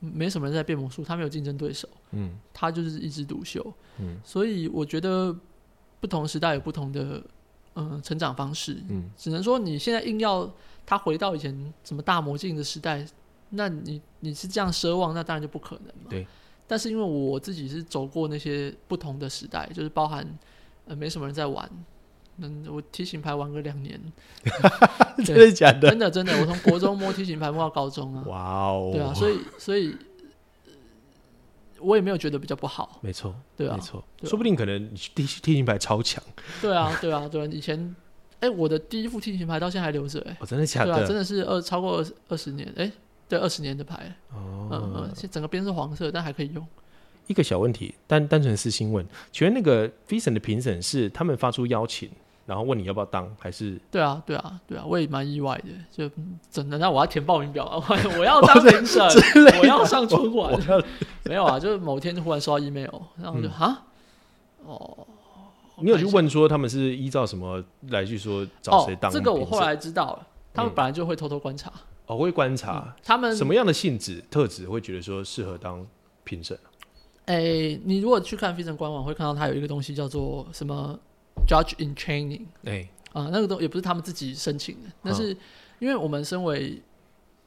[0.00, 3.64] 没什么人在变魔术，他没有竞争对手，嗯他就是一枝独秀。
[3.98, 5.34] 嗯所以我觉得
[6.00, 7.22] 不同时代有不同的
[7.74, 10.50] 嗯、呃成长方式，嗯，只能说你现在硬要
[10.84, 13.06] 他回到以前什么大魔镜的时代，
[13.50, 16.08] 那你你是这样奢望，那当然就不可能嘛。
[16.10, 16.26] 对。
[16.66, 20.24] 但是因为我自己是走过那些不同的时代，就是包含
[20.86, 21.68] 呃没什么人在玩，
[22.38, 24.00] 嗯我梯形牌玩个两年，
[25.24, 25.90] 真的假的？
[25.90, 28.22] 真的真的，我从国中摸梯形牌摸到高中啊。
[28.28, 28.38] 哇
[28.70, 28.90] 哦！
[28.92, 29.90] 对啊，所以所以，
[30.66, 30.72] 呃
[31.80, 33.00] 我也没有觉得比较不好。
[33.02, 36.22] 没错，对啊没，错，说不定可能你梯梯形牌超强，
[36.62, 37.48] 对啊，对啊，对啊。
[37.50, 37.96] 以前，
[38.38, 41.06] 哎、我的第一副梯形牌到现在还留着，哎，哦，真的假对啊，的？
[41.08, 42.92] 真的是二超过二十二十年，哎、
[43.30, 46.66] 对，二十年的牌，嗯哦嗯，，现整个边是黄色，但还可以用。
[47.28, 52.10] 一个小问题，单单纯是新问，请问那个 v i s o n 的评审是他们发出邀请，
[52.44, 53.78] 然后问你要不要当，还是？
[53.88, 59.00] 对啊，对啊，对啊，我也蛮意外的，就嗯真的，那我要填报名表啊，我 我要当评审，
[59.62, 60.52] 我要上春晚
[61.24, 63.50] 没有啊，就是某天就忽然收到 email，然后我就嗯。
[63.50, 63.82] 哈，
[64.64, 65.06] 哦，
[65.78, 69.08] 你有去问说他们是依照什么来去说找谁当？
[69.08, 70.74] 这个我后来知道了，他们嗯。
[70.74, 71.72] 本来就会偷偷观察，
[72.10, 75.86] 哦会观察他们什么样的性质特质会觉得说适合当
[76.24, 76.58] 评审？
[77.26, 80.98] 诶，你如果去看飞城官网，会看到它有一个东西叫做什么
[81.46, 85.36] Judge in Training 哎，啊、那个东也不是他们自己申请的，嗯那是
[85.78, 86.82] 因为我们身为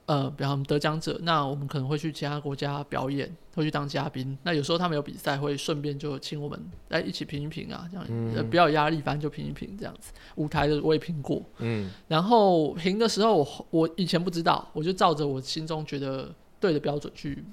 [0.06, 4.38] 呃，比方得奖者，那我们可能会去其他国家表演，会去当嘉宾。
[4.44, 10.12] 那有时候他们有比赛，会顺便就请我们来一起评一评啊，这样、嗯呃不要压力，反正就评一评这样子。
[10.36, 16.30] 舞台的我也评过，嗯然后评的时候我，我以前不知道，我就照着我心中觉得
[16.60, 17.44] 对的标准去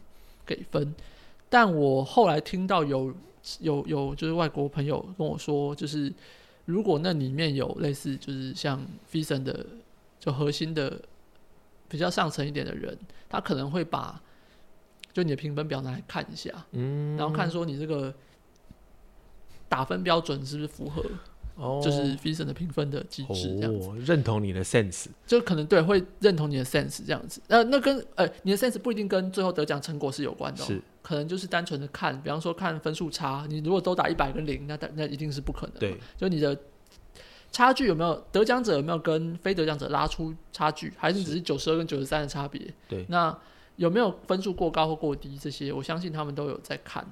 [0.45, 0.93] 给分。
[1.49, 3.15] 但我后来听到有
[3.61, 6.13] 有有就是外国朋友跟我说，就是
[6.65, 8.79] 如果那里面有类似就是像
[9.09, 9.65] f i s o n 的
[10.19, 11.01] 就核心的
[11.91, 12.97] 比较上层一点的人，
[13.29, 14.19] 他可能会把
[15.13, 18.15] 就你的评分表拿来看一下，嗯，然后看说你这个
[19.69, 21.05] 打分标准是不是符合
[21.57, 23.89] 哦就是 o n 的评分的机制这样子。
[23.89, 36.57] 哦，认同你的 sense，就可能对会认同你的 sense 这样子，呃，那跟呃你的 sense 不一定跟最后得奖成果是有关的、哦，是可能就是单纯的看，比方说看分数差，你如果都打一百跟零，那那一定是不可能，对，就你的
[37.53, 42.61] 差距有没有得奖者有没有跟非得奖者拉出差距，还是只是九十二跟九十三的差别？
[42.89, 43.05] 对。
[43.09, 43.37] 那
[43.77, 47.05] 有没有分数过高或过低这些，我相信他们都有在看，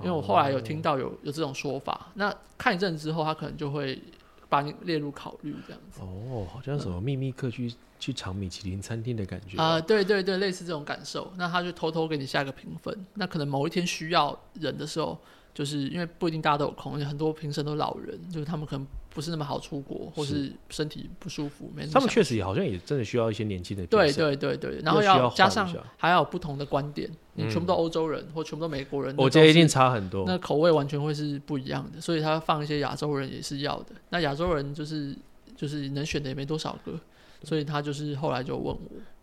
[0.00, 4.00] 因为我后来有听到有有这种说法，那看一阵之后，他可能就会
[4.48, 6.00] 把你列入考虑这样子。
[6.00, 9.56] 哦，好像什么秘密客去去尝米其林餐厅的感觉。
[9.60, 13.06] 啊、对对对，类似这种感受，那他就偷偷给你下个评分。
[13.14, 15.18] 那可能某一天需要人的时候，
[15.52, 30.24] 就是因为不一定大家都有空，而且很多评审都老人，就是他们可能不是那么好出国，或是身体不舒服，没他们确实也好像也真的需要一些年轻的对对对对，然后要要加上还要有不同的观点，你嗯全部都欧洲人、或全部都美国人，我觉得一定差很多。
[30.26, 33.92] 那口味完全会是不一样的，所以他放一些亚洲人也是要的。
[34.10, 35.16] 那亚洲人就是
[35.56, 36.98] 就是能选的也没多少个，
[37.44, 38.80] 所以他就是后来就问我，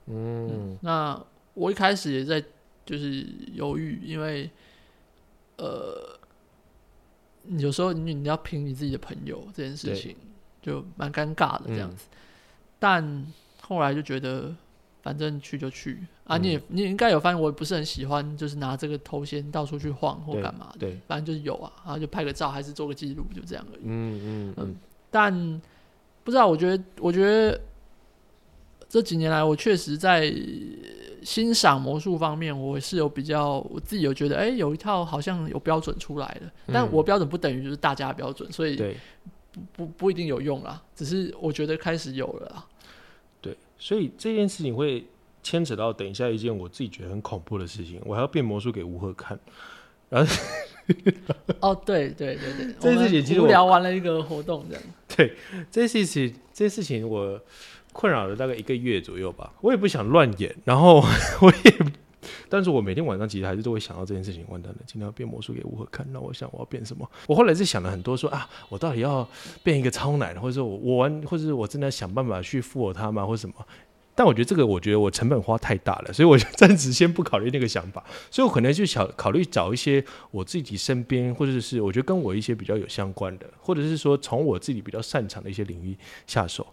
[0.07, 1.21] 嗯，那
[1.53, 2.41] 我一开始也在
[2.85, 4.49] 就是犹豫，因为
[5.57, 6.17] 呃，
[7.57, 10.15] 有时候你你要凭你自己的朋友这件事情
[10.61, 12.05] 就蛮尴尬的这样嗯子，
[12.79, 13.27] 但
[13.61, 14.55] 后来就觉得。
[15.03, 16.37] 反正去就去啊！
[16.37, 20.77] 嗯你也你应该有发现，我也不是很喜欢，就是拿这个头衔到处去晃或干嘛的。
[20.77, 23.81] 对，反正就是有啊，然后就拍个照，还是做个记录，就这样而已。
[23.85, 24.75] 嗯嗯嗯，
[25.09, 25.33] 但
[26.23, 27.59] 不知道，我觉得，我觉得
[28.87, 30.31] 这几年来，我确实在
[31.24, 36.51] 欣赏魔术方面，我是有比较，我自己有觉得，哎、有一套好像有标准出来的。
[36.67, 38.76] 但嗯我标准不等于就是大家的标准，所以
[39.51, 40.82] 不不不一定有用啦。
[40.95, 42.65] 只是我觉得开始有了啦。
[43.41, 45.05] 对，所以这件事情会
[45.43, 49.39] 牵扯到等一下一件我自己觉得很恐怖的事情，我还要变魔术给吴赫看。
[50.09, 50.36] 然后
[51.61, 54.84] 哦，对对对对， 这件事情其实我聊完了一个活动这样。
[55.15, 55.34] 对
[55.72, 57.39] 这件事情，这件事情我
[57.91, 59.53] 困扰了大概一个月左右吧。
[59.61, 61.03] 我也不想乱演，然后
[61.41, 61.77] 我也，
[62.49, 64.45] 但是我每天晚上其实还是都会想到这件事情。
[64.49, 67.09] 完蛋了，今天要变魔术给吴赫看，那我想我要变什么？
[67.27, 69.27] 我后来是想了很多说啊，我到底要
[69.63, 73.55] 变一个超男，或者说我我玩，或者是我真的想办法去复活他吗，或什么？
[74.13, 78.03] 但我觉得这个，我觉得我成本花太大了，所以我就暂时先不考虑那个想法。
[78.29, 86.67] 所以我可能就想考虑找一些我自己身边，或者是我觉得跟我一些比较有相关的，或者是说从我自己比较擅长的一些领域下手，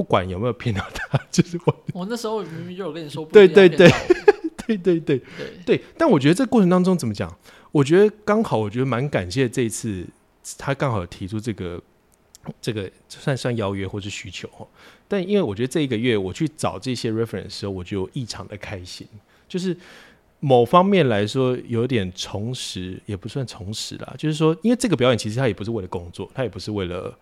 [0.00, 3.86] 不管有没有骗到他， 就是我，我那时候明明就有跟你说不对对对
[4.66, 5.20] 对对对
[5.66, 5.84] 对。
[5.98, 7.30] 但我觉得这过程当中怎么讲？
[7.70, 10.06] 我觉得刚好，我觉得蛮感谢这一次
[10.56, 11.78] 他刚好提出这个
[12.62, 14.66] 这个算算邀约或是需求哦。
[15.06, 19.06] 但因为我觉得这一个月我去找这些 reference 的时候，我就异常的开心，
[19.46, 19.76] 就是
[20.38, 27.14] 某方面来说有点重拾，也不算重拾啦，就是说，因为这个表演其实它也不是为了工作，它也不是为了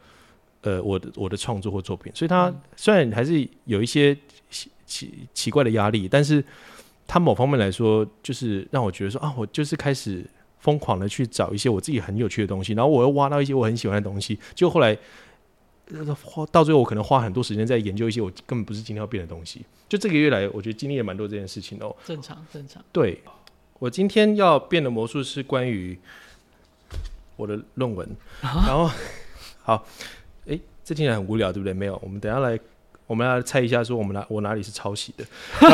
[0.62, 4.16] 呃我的我的创作或作品，所以它嗯虽然还是有一些
[4.50, 6.42] 奇奇奇怪的压力，但是
[7.06, 10.24] 它某方面来说，就是让我觉得说啊，我就是开始
[10.58, 14.96] 疯狂的去找一些我自己很有趣的东西，然后我又挖到一些我很喜欢的东西，就后来
[15.90, 19.64] 呃花到最后我可能花很多时间在研究一些我根本不是今天要变的东西。
[19.88, 21.96] 就这个月来，我觉得经历了蛮多这件事情哦。
[22.04, 22.84] 正常正常。
[22.92, 23.22] 对，
[23.78, 25.98] 我今天要变的魔术是关于
[27.36, 28.06] 我的论文，
[28.42, 28.90] 然后
[29.62, 29.86] 好，
[30.48, 31.72] 诶，这听起来很无聊，对不对？
[31.72, 32.58] 没有，我们等下来，
[33.06, 35.24] 我们来猜一下，说我们哪我哪里是抄袭的。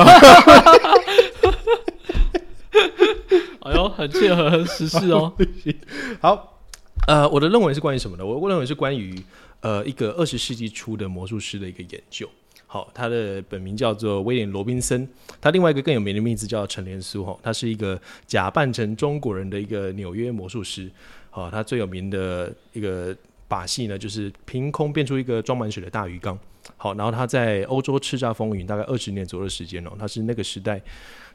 [3.60, 5.32] 哎呦，很切合时事哦。
[6.20, 6.60] 好，
[7.06, 8.26] 呃，我的论文是关于什么呢？
[8.26, 9.18] 我论文是关于
[9.60, 12.28] 呃一个二十世纪初的魔术师的一个研究。
[12.66, 15.08] 好，他的本名叫做威廉罗宾森，
[15.40, 17.24] 他另外一个更有名的名字叫陈连苏。
[17.24, 20.90] 哈，他是一个假扮成中国人的一个纽约魔术师。
[21.30, 23.16] 好，他最有名的一个
[23.54, 26.36] 把戏呢，就是凭空变出一个装满水的大鱼缸。
[26.76, 30.80] 好，然后他在欧洲叱咤风云大概二十年左右的时间哦，他是那个时代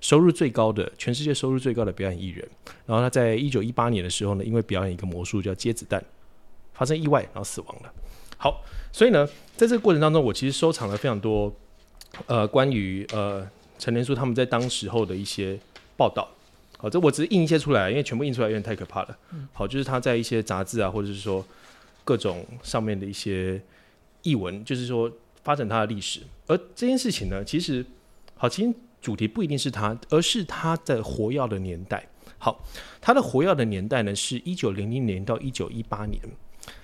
[0.01, 2.45] 收入最高的，全世界收入最高的表演艺人。
[2.85, 6.03] 然后他在一九一八年的时候呢，因为表演一个魔术叫接子弹，
[6.73, 7.93] 发生意外然后死亡了。
[8.37, 8.61] 好，
[8.91, 11.53] 所以呢，在这个过程当中，我其实收藏了非常多
[12.25, 13.47] 呃关于呃
[13.77, 15.57] 陈年书他们在当时候的一些
[15.95, 16.27] 报道。
[16.77, 19.17] 好，这我只是印一些出来，因为全部印出来有点太可怕了。
[19.53, 21.45] 好，就是他在一些杂志啊，或者是说
[22.03, 23.61] 各种上面的一些
[24.23, 25.11] 译文，就是说
[25.43, 26.21] 发展它的历史。
[26.47, 27.85] 而这件事情呢，其实
[28.35, 32.07] 好，其实主题不一定是它，而是它的活跃的年代。
[32.37, 32.63] 好，
[32.99, 36.21] 它的活跃的年代呢，是一九零零年到一九一八年。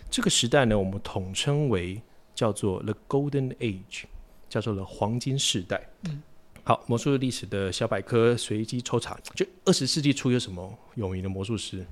[0.10, 2.02] 这个时代呢，我们统称为
[2.34, 4.04] 叫做 The Golden Age，
[4.50, 5.90] 叫做了黄金时代。
[6.04, 6.22] 嗯，
[6.64, 11.86] 好，魔术历史的小百科随机抽查，就二十世纪初有什么有名的魔术师？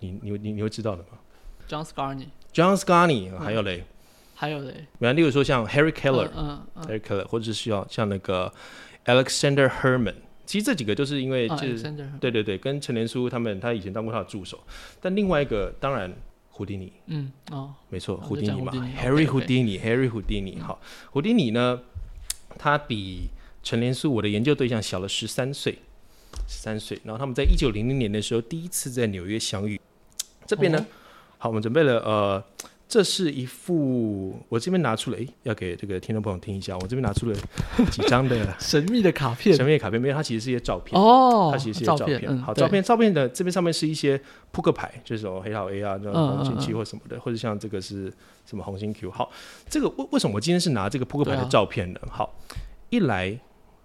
[0.00, 1.18] 你你你你会知道的吗
[1.68, 2.28] ？John Scarney。
[2.52, 3.84] John Scarney，还有嘞？
[4.34, 4.86] 还有嘞？
[4.98, 8.52] 比方例如说像 Harry Keller，嗯嗯，Harry Keller，或者是需要像那个
[9.04, 10.14] Alexander Herman，
[10.46, 11.82] 其实这几个就是因为就是
[12.20, 14.58] 对对对，跟陈连书他们，他以前当过他的助手。
[15.00, 16.12] 但另外一个当然。
[16.50, 20.80] 胡迪尼，嗯哦，没错，胡迪尼嘛，Harry 胡迪尼，Harry 胡迪尼，好，
[21.12, 21.80] 胡迪尼呢，
[22.58, 23.28] 他比
[23.62, 25.78] 陈连素我的研究对象小了十三岁，
[26.48, 29.80] 十三岁，然后他们在一九零零年的时候第一次在纽约相遇，
[30.48, 30.84] 这边呢，
[31.38, 32.44] 好，我们准备了呃。
[32.90, 36.74] 这是一副我这边拿出了，哎，要给这个听众朋友听一下。
[36.78, 37.36] 我这边拿出了
[37.90, 42.38] 几张的 神秘的卡片，神秘的卡片没有，它其实是一些照片哦，它其实是一些照片。
[42.38, 44.18] 好，照片照片的这边上面是一些
[44.52, 48.10] 扑克牌，就是什么黑桃 A 啊，这种红心 Q 或什么的，或者像这个是
[48.46, 49.10] 什么红心 Q。
[49.10, 49.30] 好，
[49.68, 52.00] 这个为为什么我今天是拿这个扑克牌的照片呢？
[52.10, 52.34] 好，
[52.88, 53.38] 一来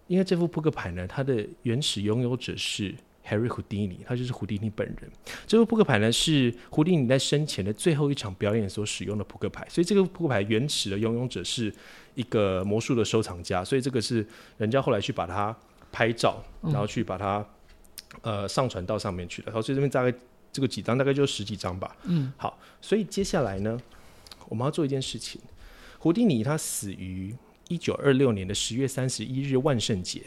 [0.08, 2.96] 因为这副扑克牌呢，它的原始拥有者是。
[3.28, 5.10] Harry Houdini，他就是胡迪尼本人。
[5.48, 9.66] 这副扑克牌呢，是胡迪尼在生前的最后一场表演所使用的扑克牌。
[9.70, 11.74] 所以这个扑克牌原始的拥有者是
[12.16, 13.64] 一个魔术的收藏家。
[13.64, 15.56] 所以这个是人家后来去把它
[15.92, 17.46] 拍照，然后去把它
[18.22, 19.46] 呃上传到上面去了。
[19.48, 20.14] 然后所以这边大概
[20.52, 21.96] 这个几张，大概就十几张吧。
[22.04, 22.60] 嗯，好。
[22.82, 23.80] 所以接下来呢，
[24.50, 25.40] 我们要做一件事情。
[25.98, 27.34] 胡迪尼他死于
[27.70, 30.24] 一九二六年的十月三十一日万圣节。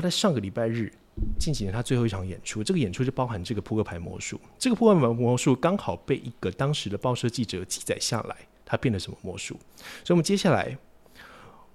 [0.00, 0.90] 他在上个礼拜日
[1.38, 4.40] 进行了他最后一场演出，这个演出就包含这个扑克牌魔术。
[4.58, 8.34] 这个扑克牌魔术刚好被一个当时的报社记者记载下来，
[8.64, 9.54] 他变了什么魔术？
[10.02, 10.78] 所以，我们接下来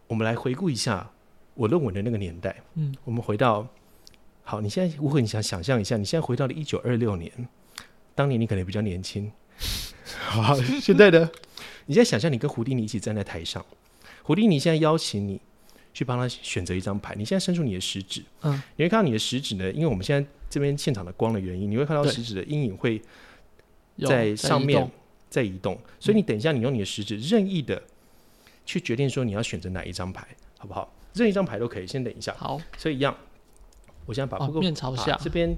[0.08, 1.08] 我们来回顾一下
[1.54, 2.56] 我论文的那个年代。
[2.74, 3.68] 嗯，我们回到
[4.44, 7.32] 好，你现在如果你想想象一下，你现在回到了一九二六年，
[8.16, 9.32] 当年你可能比较年轻。
[10.18, 11.30] 好，现在呢，
[11.86, 13.64] 你现在想象你跟胡迪尼一起站在台上，
[14.24, 15.40] 胡迪尼现在邀请你。
[15.96, 17.16] 去帮他选择一张牌。
[17.18, 23.02] 你现在伸出你的食指，嗯，你会看到你的食指呢，因为我们现在这边现场的光的原因，你会看到食指的阴影会
[24.06, 24.91] 在上面
[25.30, 25.80] 在移动。
[25.98, 27.82] 所以你等一下，你用你的食指任意的
[28.66, 30.28] 去决定说你要选择哪一张牌，
[30.58, 30.93] 好不好？
[31.14, 31.88] 任意一张牌都可以。
[31.88, 32.60] 先等一下，好。
[32.78, 33.16] 所以一样，
[34.06, 35.56] 我现在把面朝下这边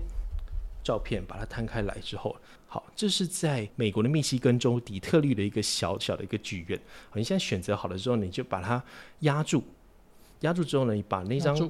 [0.84, 2.36] 照片把它摊开来之后，
[2.68, 6.80] 好，这是在美国的密西根州底特律的一个小小的一个剧院。
[7.10, 8.84] 好，你现在选择好了之后，你就把它
[9.22, 9.64] 压住。
[10.42, 11.70] 压住之后呢，你把那张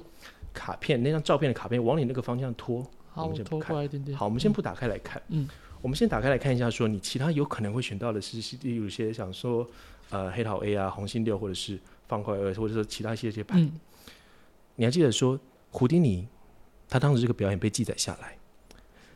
[0.54, 2.86] 卡片、那张照片的卡片往你那个方向拖。
[3.10, 4.18] 好，我拖过来一点点。
[4.18, 5.22] 好，我们先不打开来看。
[5.30, 5.48] 嗯，
[5.82, 9.68] 我们先打开来看一下，说你其他有可能会选到的是，例如些想说，
[10.10, 13.58] 呃，黑桃 A 啊，红心六，或者是方块二，或者说其他一些些牌。
[13.60, 13.72] 嗯。
[14.76, 15.40] 你还记得说，
[15.72, 16.28] 胡迪尼
[16.90, 18.38] 他当时这个表演被记载下来。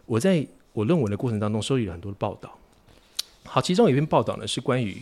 [0.06, 2.58] 我在我论文的过程当中收集了很多的报道。
[3.44, 5.02] 好，其中有一篇报道呢是关于。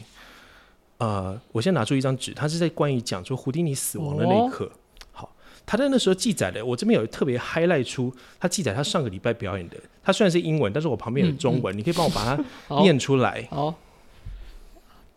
[0.99, 4.69] 呃，我先拿出一张纸，它是在关于讲说胡迪尼死亡的那一刻。
[5.11, 5.33] 好，
[5.65, 9.77] 他在那时候记载的，我这边有特别 highlight 出他记载他上个礼拜表演的。
[10.03, 12.43] 他虽然是英文，但是我旁边有中文，你可以帮我把它
[12.81, 13.47] 念出来。
[13.49, 13.75] 好，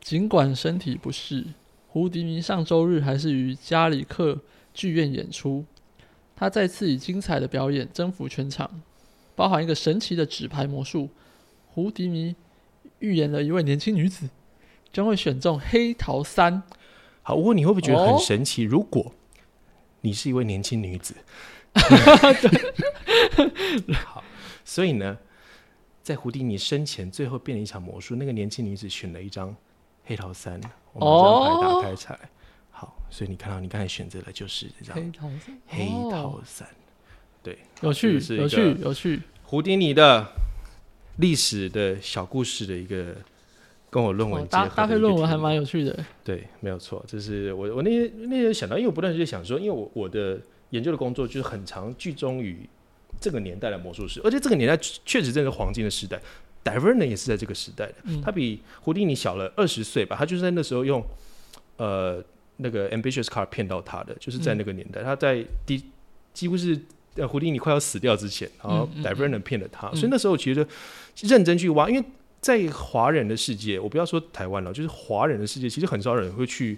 [0.01, 1.45] 尽管身体不适，
[1.89, 4.39] 胡迪尼上周日还是于加里克
[4.73, 5.65] 剧院演出。
[6.37, 8.81] 他再次以精彩的表演征服全场，
[9.35, 11.09] 包含一个神奇的纸牌魔术。
[11.75, 12.37] 胡迪尼
[13.01, 14.29] 预言了一位年轻女子。
[14.93, 16.63] 将会选中黑桃三。
[17.23, 18.63] 好，不过你会不会觉得很哦神奇？
[18.63, 19.15] 如果
[20.01, 21.15] 你是一位年轻女子，
[24.05, 24.23] 好，
[24.65, 25.17] 所以呢，
[26.03, 29.55] 在胡迪尼生前最后变了一场魔术，那个年轻女子选了一张
[30.05, 30.61] 黑桃三，
[30.93, 31.53] 我们把这张牌
[31.85, 32.19] 打开起来。
[32.71, 36.69] 好，所以你看到你刚才选择的就是这张黑桃三，黑哦桃三，
[37.41, 39.23] 对，有趣，是有趣，有趣。
[39.45, 40.27] 胡迪尼的
[41.19, 43.19] 历史的小故事的一个
[43.93, 45.95] 跟我论文结合的搭配论文还蛮有趣的。
[46.25, 50.41] 对，没有错，就是我我那天那天想到，因为我不断地在想说，因为我我的
[50.71, 52.67] 研究的工作就是很长聚中于
[53.21, 56.19] 这个年代的魔术师，而且这个年代确确实真的是黄金的时代。
[56.65, 61.05] Divernon 也是在这个时代的，嗯他比胡迪尼小了二十岁吧，他就是在那时候用
[61.77, 62.23] 呃
[62.59, 65.83] 那个 Ambitious Card 骗到他的，就是在那个年代，他在第
[66.33, 66.81] 几乎是
[67.17, 70.65] 呃胡迪尼快要死掉之前，然后嗯嗯嗯 Divernon 骗了他，嗯所以那时候其实
[71.23, 72.05] 认真去挖，因为
[72.43, 76.77] 在华人的世界，我不要说台湾了，就是华人的世界，其实很少人会去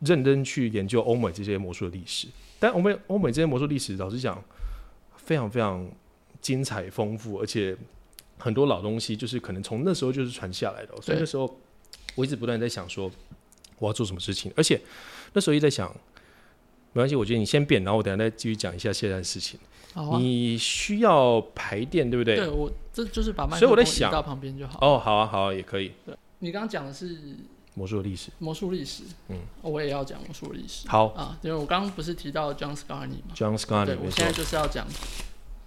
[0.00, 2.28] 认真去研究欧美这些魔术的历史。
[2.58, 4.40] 但欧美欧美这些魔术历史，老实讲，
[5.16, 5.90] 非常非常
[6.42, 7.74] 精彩丰富，而且
[8.36, 11.58] 很多老东西就是可能从那时候就是传下来的哦、所以那时候
[12.14, 13.10] 我一直不断在想说
[13.78, 14.78] 我要做什么事情，而且
[15.32, 15.90] 那时候一直在想，
[16.92, 19.58] 没关系，我觉得你先变，然后我等下再继续讲一下现在的事情。
[20.18, 22.36] 你需要排电，对不对？
[22.36, 24.78] 对我这就是把麦克风移到旁边就好。
[24.80, 25.92] 哦，好啊，好啊，也可以。
[26.38, 27.36] 你刚刚讲的是
[27.74, 30.88] 魔术的历史，魔术历史，嗯，我也要讲魔术历史。
[30.88, 34.32] 好啊，因为我刚刚不是提到 John Scarney 吗？，John Scott，对，我现在。
[34.32, 34.86] 就是要讲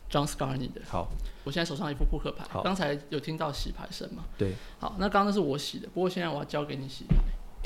[0.10, 0.82] John Scarney 的。
[0.88, 1.10] 好，
[1.44, 4.24] 我现在手上一副扑克牌好，刚才有听到洗牌声嘛？
[4.38, 7.16] 对，好，那刚刚那是我洗的，不过现在我要交给你洗牌，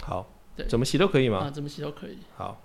[0.06, 1.52] 好，对怎么洗都可以吗啊，吗？
[1.52, 2.18] 怎么洗都可以。
[2.36, 2.62] 好，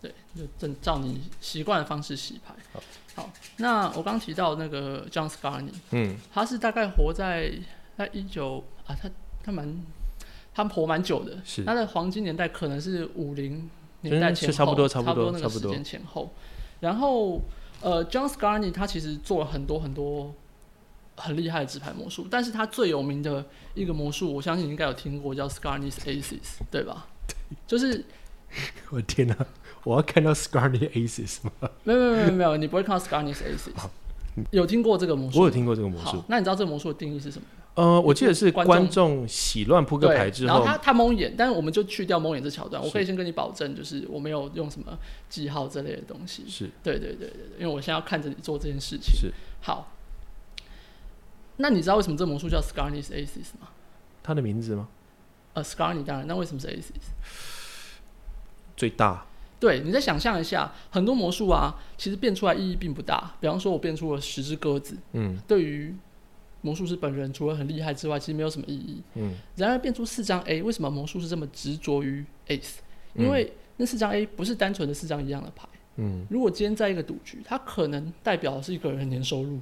[0.00, 2.54] 对，就正照你习惯的方式洗牌。
[3.14, 7.52] 好，那我刚提到那个 John Scarney，嗯，他是大概活在
[7.96, 9.10] 在一九啊，他
[9.42, 9.82] 他蛮
[10.54, 13.68] 他活蛮久的，是他的黄金年代可能是五零
[14.02, 16.32] 年代嗯前后，差不多差差不多那个时间前后。
[16.80, 17.42] 然后
[17.82, 20.34] 呃，John Scarney 他其实做了很多很多
[21.16, 23.44] 很厉害的纸牌魔术，但是他最有名的
[23.74, 27.06] 一个魔术，我相信你应该有听过，叫 Scarney's Aces，对吧？
[27.66, 28.02] 就是
[28.90, 29.36] 我天哪，
[29.84, 31.70] 我要看到 Scarny Aces 吗？
[31.84, 33.72] 没有没有没有没有，你不会看到 Scarney's Aces，
[34.50, 35.40] 有听过这个魔术？
[35.40, 36.22] 我有听过这个魔术，。
[36.28, 37.46] 那你知道这个魔术的定义是什么？
[37.74, 42.82] 呃，我记得是观众洗乱扑克，牌之后，然后他他蒙眼，但是我们就去掉蒙眼这桥段。
[42.82, 46.44] 我可以先跟你保证，就是我没有用什么记号这类的东西。
[46.48, 49.14] 是对对对对对，因为我现在要看着你做这件事情。
[49.14, 49.92] 是好，
[51.58, 53.68] 那你知道为什么这魔术叫 Scarney's Aces 吗？
[54.22, 54.88] 他的名字吗？
[55.54, 57.12] 呃，Scarney 当然，那为什么是 Aces？
[58.76, 59.24] 最大
[59.60, 63.32] 对，你再想象一下，很多魔术啊，其实变出来意义并不大。
[63.38, 65.94] 比方说，我变出了十只鸽子，嗯对于
[66.62, 69.02] 魔术师本人除了很厉害之外，其实没有什么意义。
[69.16, 72.76] 嗯，然而变出四张 A，为什么魔术师这么执着于 Ace？
[73.14, 75.68] 嗯因为那四张 A 不是单纯的四张一样的牌。
[75.96, 79.58] 嗯如果今天在一个赌局，它可能代表的是一个人的年收入，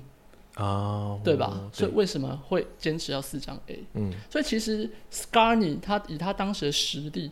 [0.55, 1.47] 啊，对吧？
[1.47, 3.83] 哦所以为什么会坚持要四张 A？
[3.95, 7.31] 嗯所以其实 Scarney 他以他当时的实力，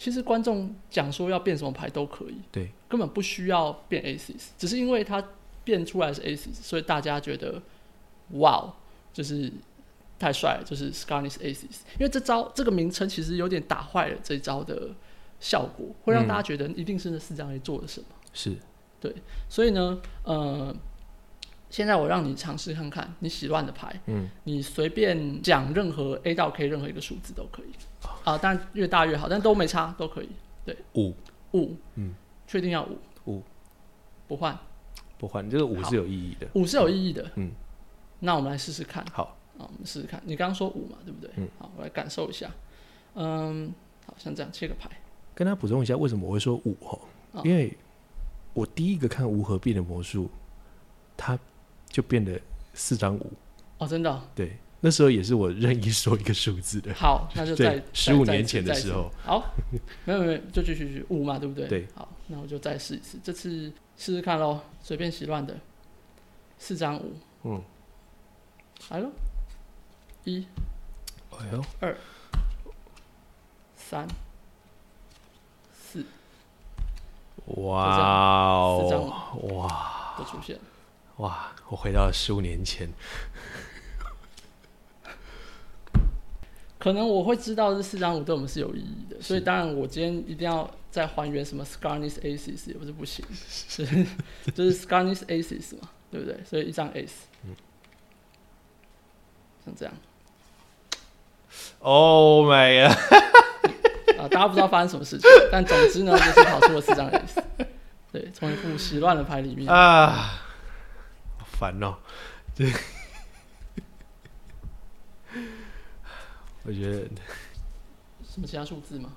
[0.00, 5.22] 其实观众讲说要变什么牌都可以，对，根本不需要变 Aces，只是因为它
[5.62, 7.60] 变出来是 Aces，所以大家觉得
[8.30, 8.72] 哇，哦
[9.12, 9.52] 就是
[10.18, 11.82] 太帅了，就是 Scarney's Aces。
[11.98, 14.88] 因为这招这个名称其实有点打坏了这一招的
[15.38, 18.06] 效果，会让嗯大家觉得一定是那四张 A 做了什么。
[18.32, 18.56] 是
[18.98, 19.14] 对
[19.50, 20.74] 所以呢，呃，
[21.70, 24.28] 现在我让你尝试看看，你洗乱的牌，嗯。
[24.44, 27.72] 你随便讲任何 A 到 K 任何一个数字都可以，
[28.24, 30.28] 啊，当然越大越好，但都没差，都可以。
[30.66, 30.76] 对。
[30.94, 31.14] 五。
[31.52, 32.14] 五，嗯，
[32.46, 33.42] 确定要五，五。
[34.28, 34.56] 不换，
[35.18, 36.46] 不换，这个五是有意义的。
[36.54, 37.50] 五是有意义的，嗯，
[38.20, 41.28] 那我们来试试看，好，啊，我们试试看，你刚刚说五嘛，对不对？
[41.34, 42.48] 嗯，好，我来感受一下，
[43.14, 43.74] 嗯，
[44.06, 44.88] 好像这样切个牌，
[45.34, 47.00] 跟他补充一下，为什么我会说五哦？
[47.32, 47.42] 哦。
[47.44, 47.76] 因为
[48.52, 50.30] 我第一个看无合变的魔术，
[51.16, 51.36] 它
[51.90, 52.40] 就变得
[52.72, 53.32] 四张五。
[53.76, 56.94] 哦，真的哦、对，那时候也是我任意说一个数字的。
[56.94, 59.52] 好，那就在，十五年前的时，候，好，
[60.06, 61.66] 没有没有，就继续继续五嘛，对不对？
[61.66, 65.58] 对，好，那我就再试一次，这次试试看喽，随便洗乱的，
[66.58, 67.14] 四张五，
[67.44, 67.62] 嗯，
[68.90, 69.10] 来喽，
[70.24, 70.46] 一。
[71.32, 71.96] 哎呦，二。
[73.74, 74.06] 三。
[75.72, 76.04] 四。
[77.46, 80.14] 哇四张哦，哇。
[80.18, 80.62] 都出现了，
[81.20, 82.88] 哇，我回到了十五年前。
[86.78, 93.84] 可能我会知道这四张五对我们是有意义的，所以当然我今天一定要再还原什么 Scarney's Aces 也不是不行，是
[94.54, 96.42] 就是 Scarney's Aces 嘛，对不对？
[96.42, 97.10] 所以一张 Ace，
[99.62, 99.92] 像这样。
[101.80, 102.96] Oh my god！
[104.20, 107.42] 啊，大家不知道发生什么事情，但总之呢，就是跑出了四张 S，
[108.10, 110.49] 对，从一副洗乱的牌里面，啊，好
[111.60, 111.94] 烦哦、
[112.56, 112.72] 对，
[116.64, 117.06] 我觉得
[118.26, 119.12] 什么其他数字吗？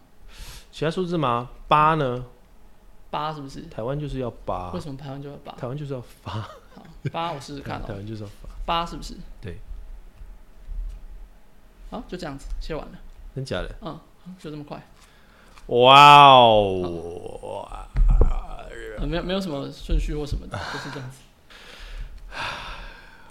[0.69, 1.49] 其他数字吗？
[1.69, 2.25] 八呢？
[3.09, 3.61] 八是不是？
[3.67, 5.53] 台湾就是要八为，什么台湾就要八？
[5.53, 6.49] 台湾就是要发，好，
[7.13, 9.15] 八我试试看台哦， 湾就是要发，八是不是？
[9.39, 9.57] 对，
[11.89, 12.99] 好，就这样子切完了，
[13.33, 13.73] 真假的？
[13.81, 13.97] 嗯，
[14.37, 14.85] 就这么快，
[15.67, 17.69] 哇哦！
[18.99, 21.19] 呃没有没有什么顺序或什么的，就是这样子。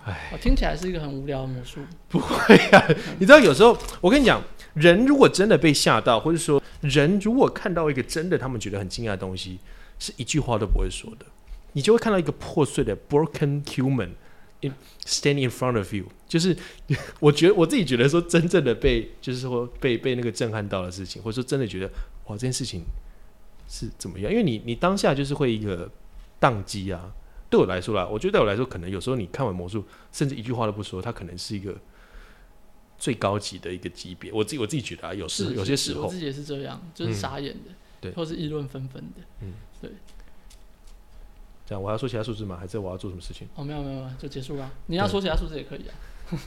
[0.04, 1.80] 哎，听起来是一个很无聊的魔术。
[2.08, 2.88] 不会啊
[3.20, 4.42] 你知道有时候我跟你讲，
[4.74, 9.58] 人如果真的被吓到，或者说人如果看到一个真的他们觉得很惊讶的东西，
[9.98, 11.26] 是一句话都不会说的，
[11.74, 14.10] 你就会看到一个破碎的 broken human
[14.62, 14.74] in
[15.04, 16.06] stand in front of you。
[16.26, 16.56] 就是
[17.20, 21.86] 我觉得我自己觉得说，真正的被就是说被被那个震撼到的事情，或者说真的觉得
[22.26, 22.82] 哇这件事情
[23.68, 24.32] 是怎么样？
[24.32, 25.88] 因为你你当下就是会一个
[26.40, 27.12] 宕机啊。
[27.52, 31.76] 对我来说啦，我觉得对我来说，可能有时候你看完魔术，甚至一句话都不说，它可能是一个
[32.98, 34.32] 最高级的一个级别。
[34.32, 37.70] 我自己我自己觉得啊，有时有些时候我自己也是这样，就是嗯傻眼的，
[38.00, 39.20] 对或是议论纷纷的。
[39.42, 39.52] 嗯，
[39.82, 39.90] 对
[41.66, 42.56] 这样，我要说其他数字吗？
[42.58, 43.46] 还是我要做什么事情？
[43.54, 44.70] 哦，没有没有没有，就结束啦。
[44.86, 45.94] 你要说其他数字也可以啊。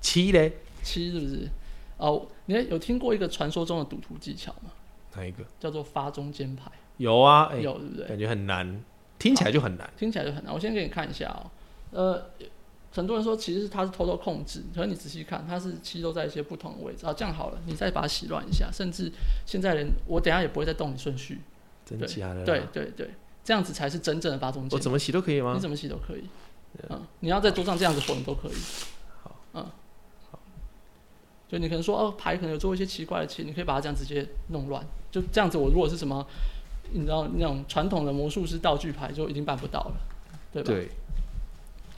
[0.00, 0.58] 七嘞？
[0.84, 1.48] 七是不是？
[1.96, 4.70] 哦，你有听过一个传说中的赌徒技巧吗？
[5.16, 5.44] 哪一个？
[5.58, 8.06] 叫做发中间牌，有啊，哎、有对不对？
[8.06, 8.84] 感觉很难，
[9.24, 9.90] 听起来就很难。
[9.96, 10.52] 听起来就很难。
[10.52, 11.50] 我先给你看一下哦。
[11.92, 12.26] 呃，
[12.92, 17.06] 很多人说其实是它是偷偷控制，可是你仔细看，它是七都在一些不同的位置。
[17.06, 19.10] 啊，这样好了，你再把它洗乱一下，甚至
[19.46, 21.40] 现在人我等下也不会再动你顺序。
[21.86, 22.44] 真对假的？
[22.44, 23.10] 对对对，
[23.42, 24.78] 这样子才是真正的发中间。
[24.78, 25.60] 我怎么洗都可以吗你？
[25.60, 26.24] 怎么洗都可以。
[26.90, 28.54] 嗯，你要在桌上这样子混都可以。
[29.22, 29.66] 好，嗯，
[31.48, 34.84] 就你可能说哦，牌可能有做一些奇怪的棋，你可以把它这样直接弄乱。
[35.10, 36.26] 就这样子，我如果是什么，
[36.92, 39.96] 你知道那种传统的魔术师道具牌就已经办不到了，
[40.52, 40.72] 对吧？
[40.72, 40.88] 对，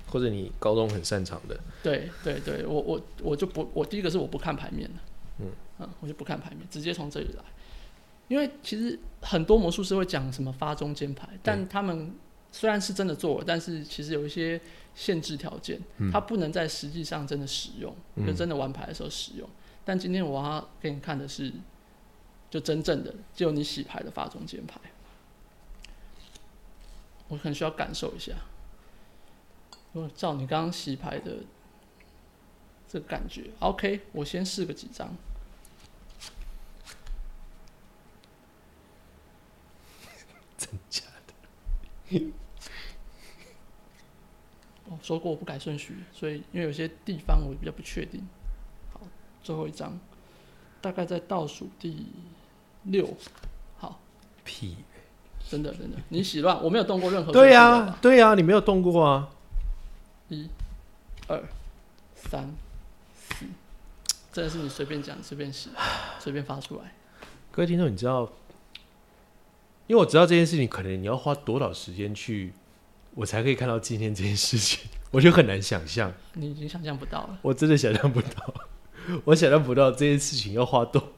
[0.09, 5.01] 或者你高中很擅长的，对对对，我我我就不，我第一个是我不看牌面的，
[5.79, 7.43] 嗯我就不看牌面，直接从这里来。
[8.29, 12.13] 因为其实很多魔术师会讲什么发中间牌，但他们
[12.51, 14.61] 虽然是真的做了，但是其实有一些
[14.95, 17.95] 限制条件，嗯它不能在实际上真的使用，
[18.27, 19.49] 就真的玩牌的时候使用。
[19.85, 21.53] 但今天我要给你看的是，
[22.49, 24.81] 就真正的只有你洗牌的发中间牌，
[27.29, 28.33] 我很需要感受一下。
[29.93, 31.39] 如果照你刚刚洗牌的
[32.89, 35.15] 这个感觉，OK，我先试个几张。
[40.57, 41.05] 真假
[42.09, 42.33] 的
[44.85, 48.27] 我 说过我不改顺序，所以因为有些地方我比较不确定。
[48.93, 49.01] 好，
[49.43, 49.99] 最后一张，
[50.87, 52.07] 大概在倒数第
[52.85, 53.13] 六。
[53.77, 54.01] 好，
[54.45, 54.77] 屁？
[55.49, 57.33] 真的真的，你洗乱，我没有动过任何。
[57.33, 59.29] 对呀、，对呀、你没有动过啊。
[60.29, 60.49] 一、
[61.27, 61.43] 二、
[62.15, 62.55] 三、
[63.17, 63.45] 四，
[64.33, 65.71] 真的是你随便讲、随便洗、
[66.21, 66.93] 随便发出来。
[67.51, 68.31] 各位听众，你知道，
[69.89, 72.53] 因为我知道这件事情，可能你要花多少时间去，
[73.17, 77.39] 我才可以看到今天这件事情，我就很难想象，你已经想象不到了。
[77.43, 78.55] 我真的想象不到，
[79.25, 81.13] 我想象不到这件事情要花多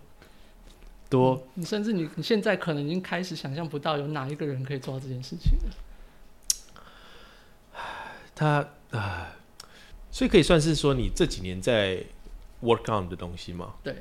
[1.08, 1.42] 多。
[1.54, 5.74] 你甚至你你现在可能已经开始想象不到有哪一个人可以做到这件事情了。
[8.34, 9.36] 他啊，
[10.10, 12.02] 所以可以算是说你这几年在
[12.62, 13.74] work on 的东西吗？
[13.82, 13.94] 对，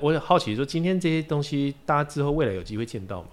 [0.00, 3.28] 我很好奇说，今天这些东西，大家之后未来有机会见到吗？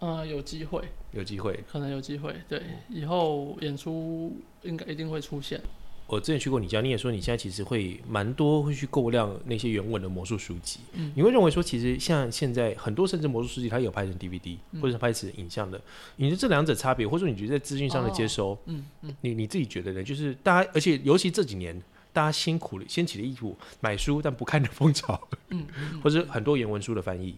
[0.00, 0.82] 呃，有机会，
[1.12, 1.64] 有机会。
[1.70, 2.34] 可能有机会。
[2.48, 5.60] 对，以后演出应该一定会出现。
[6.06, 10.80] 我之前去过你家，你也说你现在其实会蛮多会去购量那些原文的魔术书籍。
[10.92, 11.12] 嗯。
[11.16, 14.80] 你会认为说，其实像现在很多甚至魔术书籍，它有拍成 DVD、嗯。
[14.80, 15.80] 或者是拍成影像的，
[16.16, 20.02] 你觉得这两者差别，或者说你觉得在资讯上的接收，嗯嗯，你你自己觉得呢？
[20.04, 21.82] 就是大家，而且尤其这几年，
[22.12, 27.34] 大家辛苦了，掀起了一股买书但不看的风潮， 嗯嗯或者很多原文书的翻译。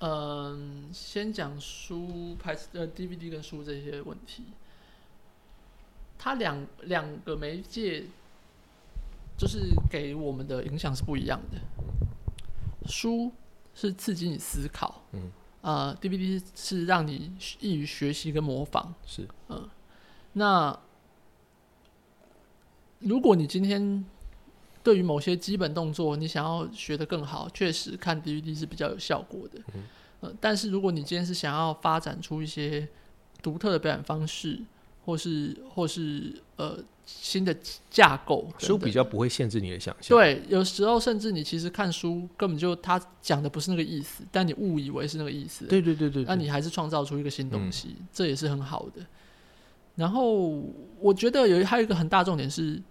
[0.00, 4.44] 嗯，先讲书拍呃 DVD 跟书这些问题，
[6.18, 8.04] 它两两个媒介
[9.36, 11.58] 就是给我们的影响是不一样的。
[12.88, 13.30] 书
[13.74, 15.30] 是刺激你思考，嗯，
[15.60, 18.92] 呃，DVD 是让你易于学习跟模仿。
[19.06, 19.68] 是，嗯
[20.32, 20.78] 那
[22.98, 24.04] 如果你今天
[24.82, 29.60] 对于某些基本动作你想要学得更好，确实看 DVD 是比较有效果的。
[30.20, 32.88] 呃，但是如果你今天是想要发展出一些
[33.42, 34.60] 独特的表演方式，
[35.08, 37.56] 或是或是呃新的
[37.88, 40.14] 架构等等，书比较不会限制你的想象。
[40.14, 49.02] 对，有时候甚至你其实看书根本就他讲的不是那个意思，但你误以为是那个意思，对对对对，那你还是创造出一个新东西，这也是很好的。
[49.96, 50.62] 然后
[51.00, 52.82] 我觉得有还有一个很大重点是，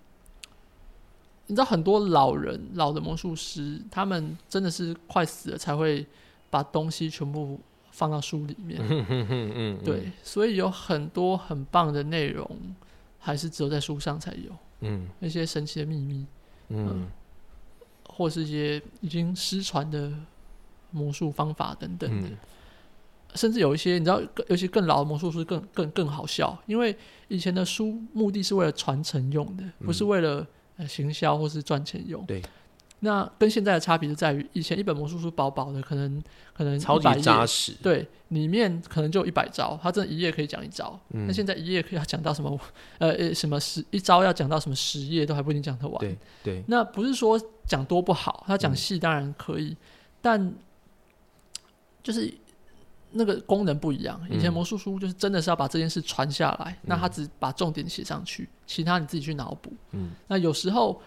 [1.45, 6.03] 你知道很多老人老的魔术师，他们真的是快死了才会
[6.49, 7.59] 把东西全部
[7.97, 8.79] 放到书里面。
[8.79, 12.47] 嗯嗯嗯，对，所以有很多很棒的内容，
[13.17, 14.55] 还是只有在书上才有。
[14.81, 16.23] 嗯那些神奇的秘密，
[16.69, 17.07] 嗯
[18.07, 20.13] 或是一些已经失传的
[20.91, 22.29] 魔术方法等等的。
[22.29, 22.37] 嗯
[23.35, 26.95] 甚至有一些你知道，更尤其更老的魔术师更更更好笑，因为
[27.27, 30.47] 以前的书目的是为了传承用的，不是为了
[30.77, 32.25] 呃行销或是赚钱用。
[32.25, 32.41] 对。
[32.99, 36.21] 那跟现在的差别就在于，以前一本魔术书薄薄的，可能
[36.53, 37.73] 可能超100页级扎实。
[37.83, 40.99] 对，里面可能就一百招，他真的一页可以讲一招。
[41.09, 42.59] 嗯那现在一页可以要讲到什么？
[42.97, 45.99] 呃呃，什么十一招要讲到什么十页都还不一定讲得完。
[45.99, 49.77] 对对，那不是说讲多不好，他讲细当然可以，
[50.19, 50.51] 但
[52.01, 52.33] 就是
[53.11, 54.19] 那个功能不一样。
[54.31, 59.71] 以前嗯魔术书就是真的是要把这件事传下来，那他只把重点写上去，其他你自己去脑补。
[59.91, 60.99] 嗯，那有时候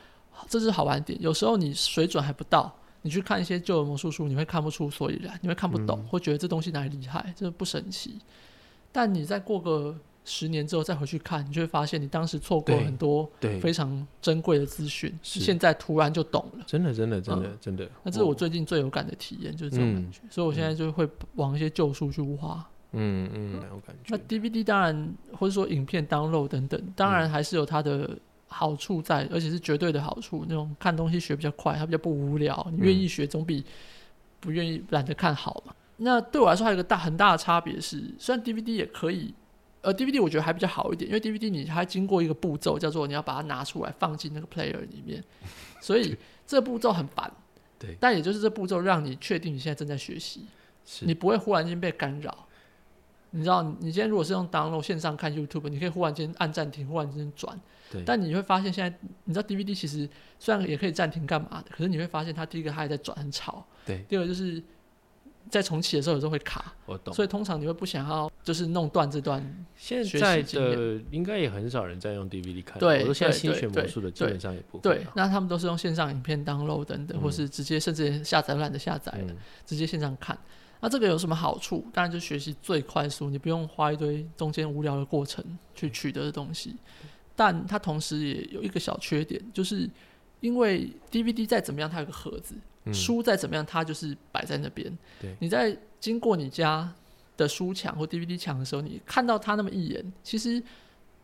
[0.49, 2.75] 这是好玩点，有时候你水准还不到。
[3.03, 8.19] 你去看一些旧的魔术书，你会看不出所以然，你会看不懂，嗯会觉得这东西哪里厉害，这不神奇。
[8.93, 13.27] 但你再过个十年之后再回去看，你就会发现你当时错过对很多，
[13.59, 16.65] 非常珍贵的资讯，是现在突然就懂了。
[16.67, 17.89] 真的真的真的真的。
[18.03, 20.21] 那这是我最近最有感的体验，就是这种感觉。
[20.29, 22.63] 所以我现在就会往一些旧书去挖。
[22.93, 24.19] 嗯嗯，有感那。
[24.19, 28.19] DVD 当然，或者说影片 download 等等，当然还是有它的
[28.53, 30.45] 好处在，而且是绝对的好处。
[30.49, 33.65] 那种看东西学比较快，它比较不无聊，你愿意学总比
[34.41, 35.75] 不愿意懒得看好嘛。
[35.99, 39.33] 那对我来说还有一个大很大的差别是，虽然 DVD 也可以，
[39.83, 45.23] 呃，DVD 我觉得还比较好一点，因为 DVD 你还经过一个步骤，叫做你要把它拿出来放进那个 player 里面，
[45.81, 46.17] 所以
[46.47, 47.31] 这步骤很烦。
[47.79, 50.45] 对但也就是这步骤让你确定你现在正在学习，
[50.85, 52.47] 是你不会忽然间被干扰。
[53.31, 57.59] 你知道，你今天如果是用 download 线上看 YouTube，你可以忽然间按暂停，忽然间转。
[57.93, 60.09] 对但你会发现，现在你知道 DVD 其实
[60.39, 63.65] 虽然也可以暂停干嘛的，可是你会发现它第一个它还在转，很吵。
[63.85, 64.63] 对，第二个就是
[65.49, 67.13] 在重启的时候有时候会卡，我懂。
[67.13, 69.45] 所以通常你会不想要就是弄断这段。
[69.77, 72.79] 现在的应该也很少人在用 DVD 看。
[72.79, 79.37] 对我说现在新学魔术的基本上也不会对啊。，那他们都是用线上影片 download 等等，嗯或是直接甚至下载懒得下载了，嗯
[79.67, 80.39] 直接线上看。
[80.81, 81.85] 那这个有什么好处？
[81.93, 85.45] 当然就学习最快速，你不用花一堆中间无聊的过程
[85.75, 86.75] 去取得的东西。
[87.37, 89.89] 但它同时也有一个小缺点，就是
[90.41, 92.55] 因为 DVD 再怎么样，它有个盒子，
[92.85, 94.91] 嗯书再怎么样，它就是摆在那边。
[95.21, 96.93] 对你在经过你家
[97.37, 100.63] 的书墙或 DVD 墙的时候，你看到它那么一眼，其实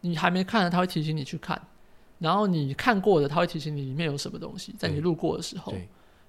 [0.00, 1.60] 你还没看的，它会提醒你去看。
[2.18, 5.72] 然后你看过的，它会提醒你里面有什么东西，在你路过的时候。
[5.72, 5.86] 对，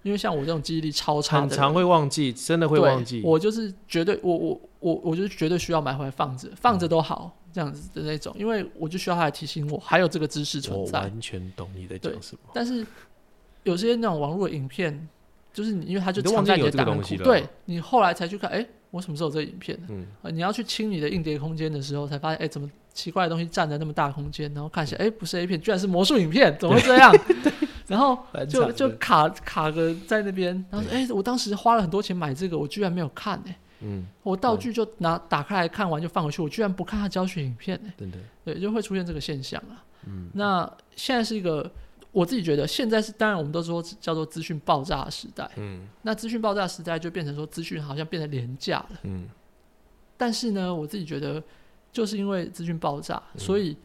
[0.08, 3.22] 因为像我这种记忆力超差的，很常会忘记，真的会忘记。
[3.26, 11.00] 我就是绝对，我我我我就是绝对需要买回来放着，放着都好这样子的那种，因为我就需要它来提醒我还有这个知识存在。
[11.00, 12.40] 我完全懂你在讲什么。
[12.54, 12.88] 但是
[13.64, 15.10] 有些那种网络的影片，
[15.52, 19.88] 就是你因为它就忘藏记你的档案库，东西了对你后来才去看，哎、我什么时候有这个影片呢？
[19.90, 24.50] 嗯，呃，你要去清你的硬碟空间的时候，才发现，哎、怎么奇怪的东西占了那么大空间？
[24.54, 27.14] 然后看起来，哎、不是 A 片，居然是魔术影片，怎么会这样？
[27.88, 28.18] 然后
[28.50, 39.84] 就就卡卡个在那边，然后说，哎、我当时花了很多钱买这个，我居然没有看、哎，嗯，我道具就拿打开来看完就放回去，我居然不看他教学影片、哎，真的，对，就会出现这个现象啊。
[40.06, 41.70] 嗯，那现在是一个，
[42.12, 45.88] 我自己觉得现在是，当然我们都说叫做资讯爆炸的时代，嗯。
[46.02, 49.00] 那资讯爆炸时代就变成说资讯好像变得廉价了。
[49.04, 49.28] 嗯。
[50.16, 51.42] 但是呢，我自己觉得，
[51.92, 53.40] 就是因为资讯爆炸，嗯。
[53.40, 53.78] 所以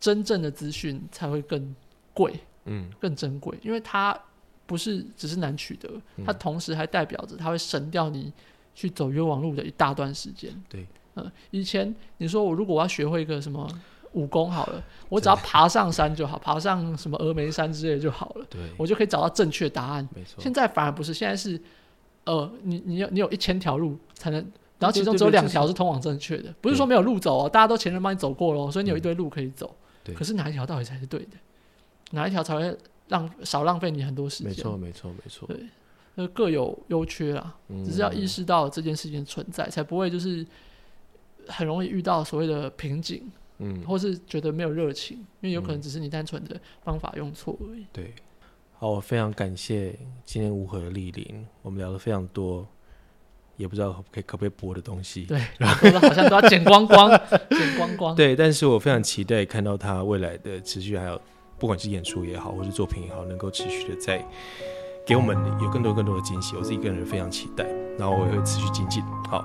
[0.00, 1.74] 真正的资讯才会更
[2.14, 4.18] 贵、嗯更珍贵，因为它
[4.66, 8.32] 不是只是难取得，嗯它同时还代表着它会省掉你
[8.74, 10.50] 去走冤枉路的一大段时间。
[10.68, 13.68] 对，嗯，以前你说我如果我要学会一个什么
[14.12, 20.08] 武功好了，我只要爬上山就好，爬上什么峨眉山之类就好了，对，我就可以找到正确答案。
[20.14, 20.42] 没错。
[20.42, 21.60] 现在反而不是，现在是，
[22.24, 24.40] 呃，你你有你有一千条路才能，
[24.78, 29.74] 然后其中只有两条是通往正确的，不是说没有路走哦，大家都前人帮你走过了哦，所以你有一堆路可以走。
[30.02, 31.36] 对可是哪一条到底才是对的？
[32.12, 32.76] 哪一条才会
[33.08, 34.48] 让少浪费你很多时间？
[34.48, 35.48] 没错，没错，没错。
[35.48, 35.60] 对
[36.16, 40.46] 呃，各有优缺啦，嗯只是要意识到这件事情的存在，才不会就是
[41.46, 47.84] 很容易遇到所谓的瓶颈，嗯，或是觉得没有热情，因为有可能只是你单纯的方法用错而已。
[47.92, 48.14] 对。
[48.78, 52.66] 好，我非常感谢今天吴和的莅临，我们聊了非常多
[53.56, 55.24] 也不知道可不可以可不可以播的东西。
[55.24, 57.08] 对，然 后好像都要剪光光，
[57.50, 58.14] 剪光光。
[58.14, 61.18] 对，但是我非常期待看到他未来的持续，还有
[61.58, 64.24] 不管是演出也好，或是作品也好，能够持续的在
[65.06, 66.56] 给我们有更多更多的惊喜。
[66.56, 67.64] 我自己个人非常期待，
[67.98, 69.02] 然后我也会持续精进。
[69.30, 69.44] 好，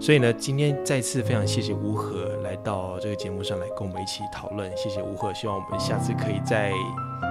[0.00, 6.72] 所以呢，今天再次非常谢谢吴和来到这个节目上来跟我们一起讨论，谢谢吴和，希望我们下次可以再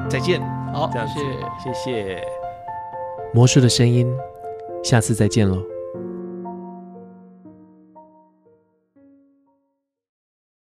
[0.09, 0.41] 再见。
[0.73, 1.73] 好，这样子谢谢。
[1.73, 2.23] 谢谢
[3.33, 4.13] 魔术的声音，
[4.83, 5.70] 下次再见喽。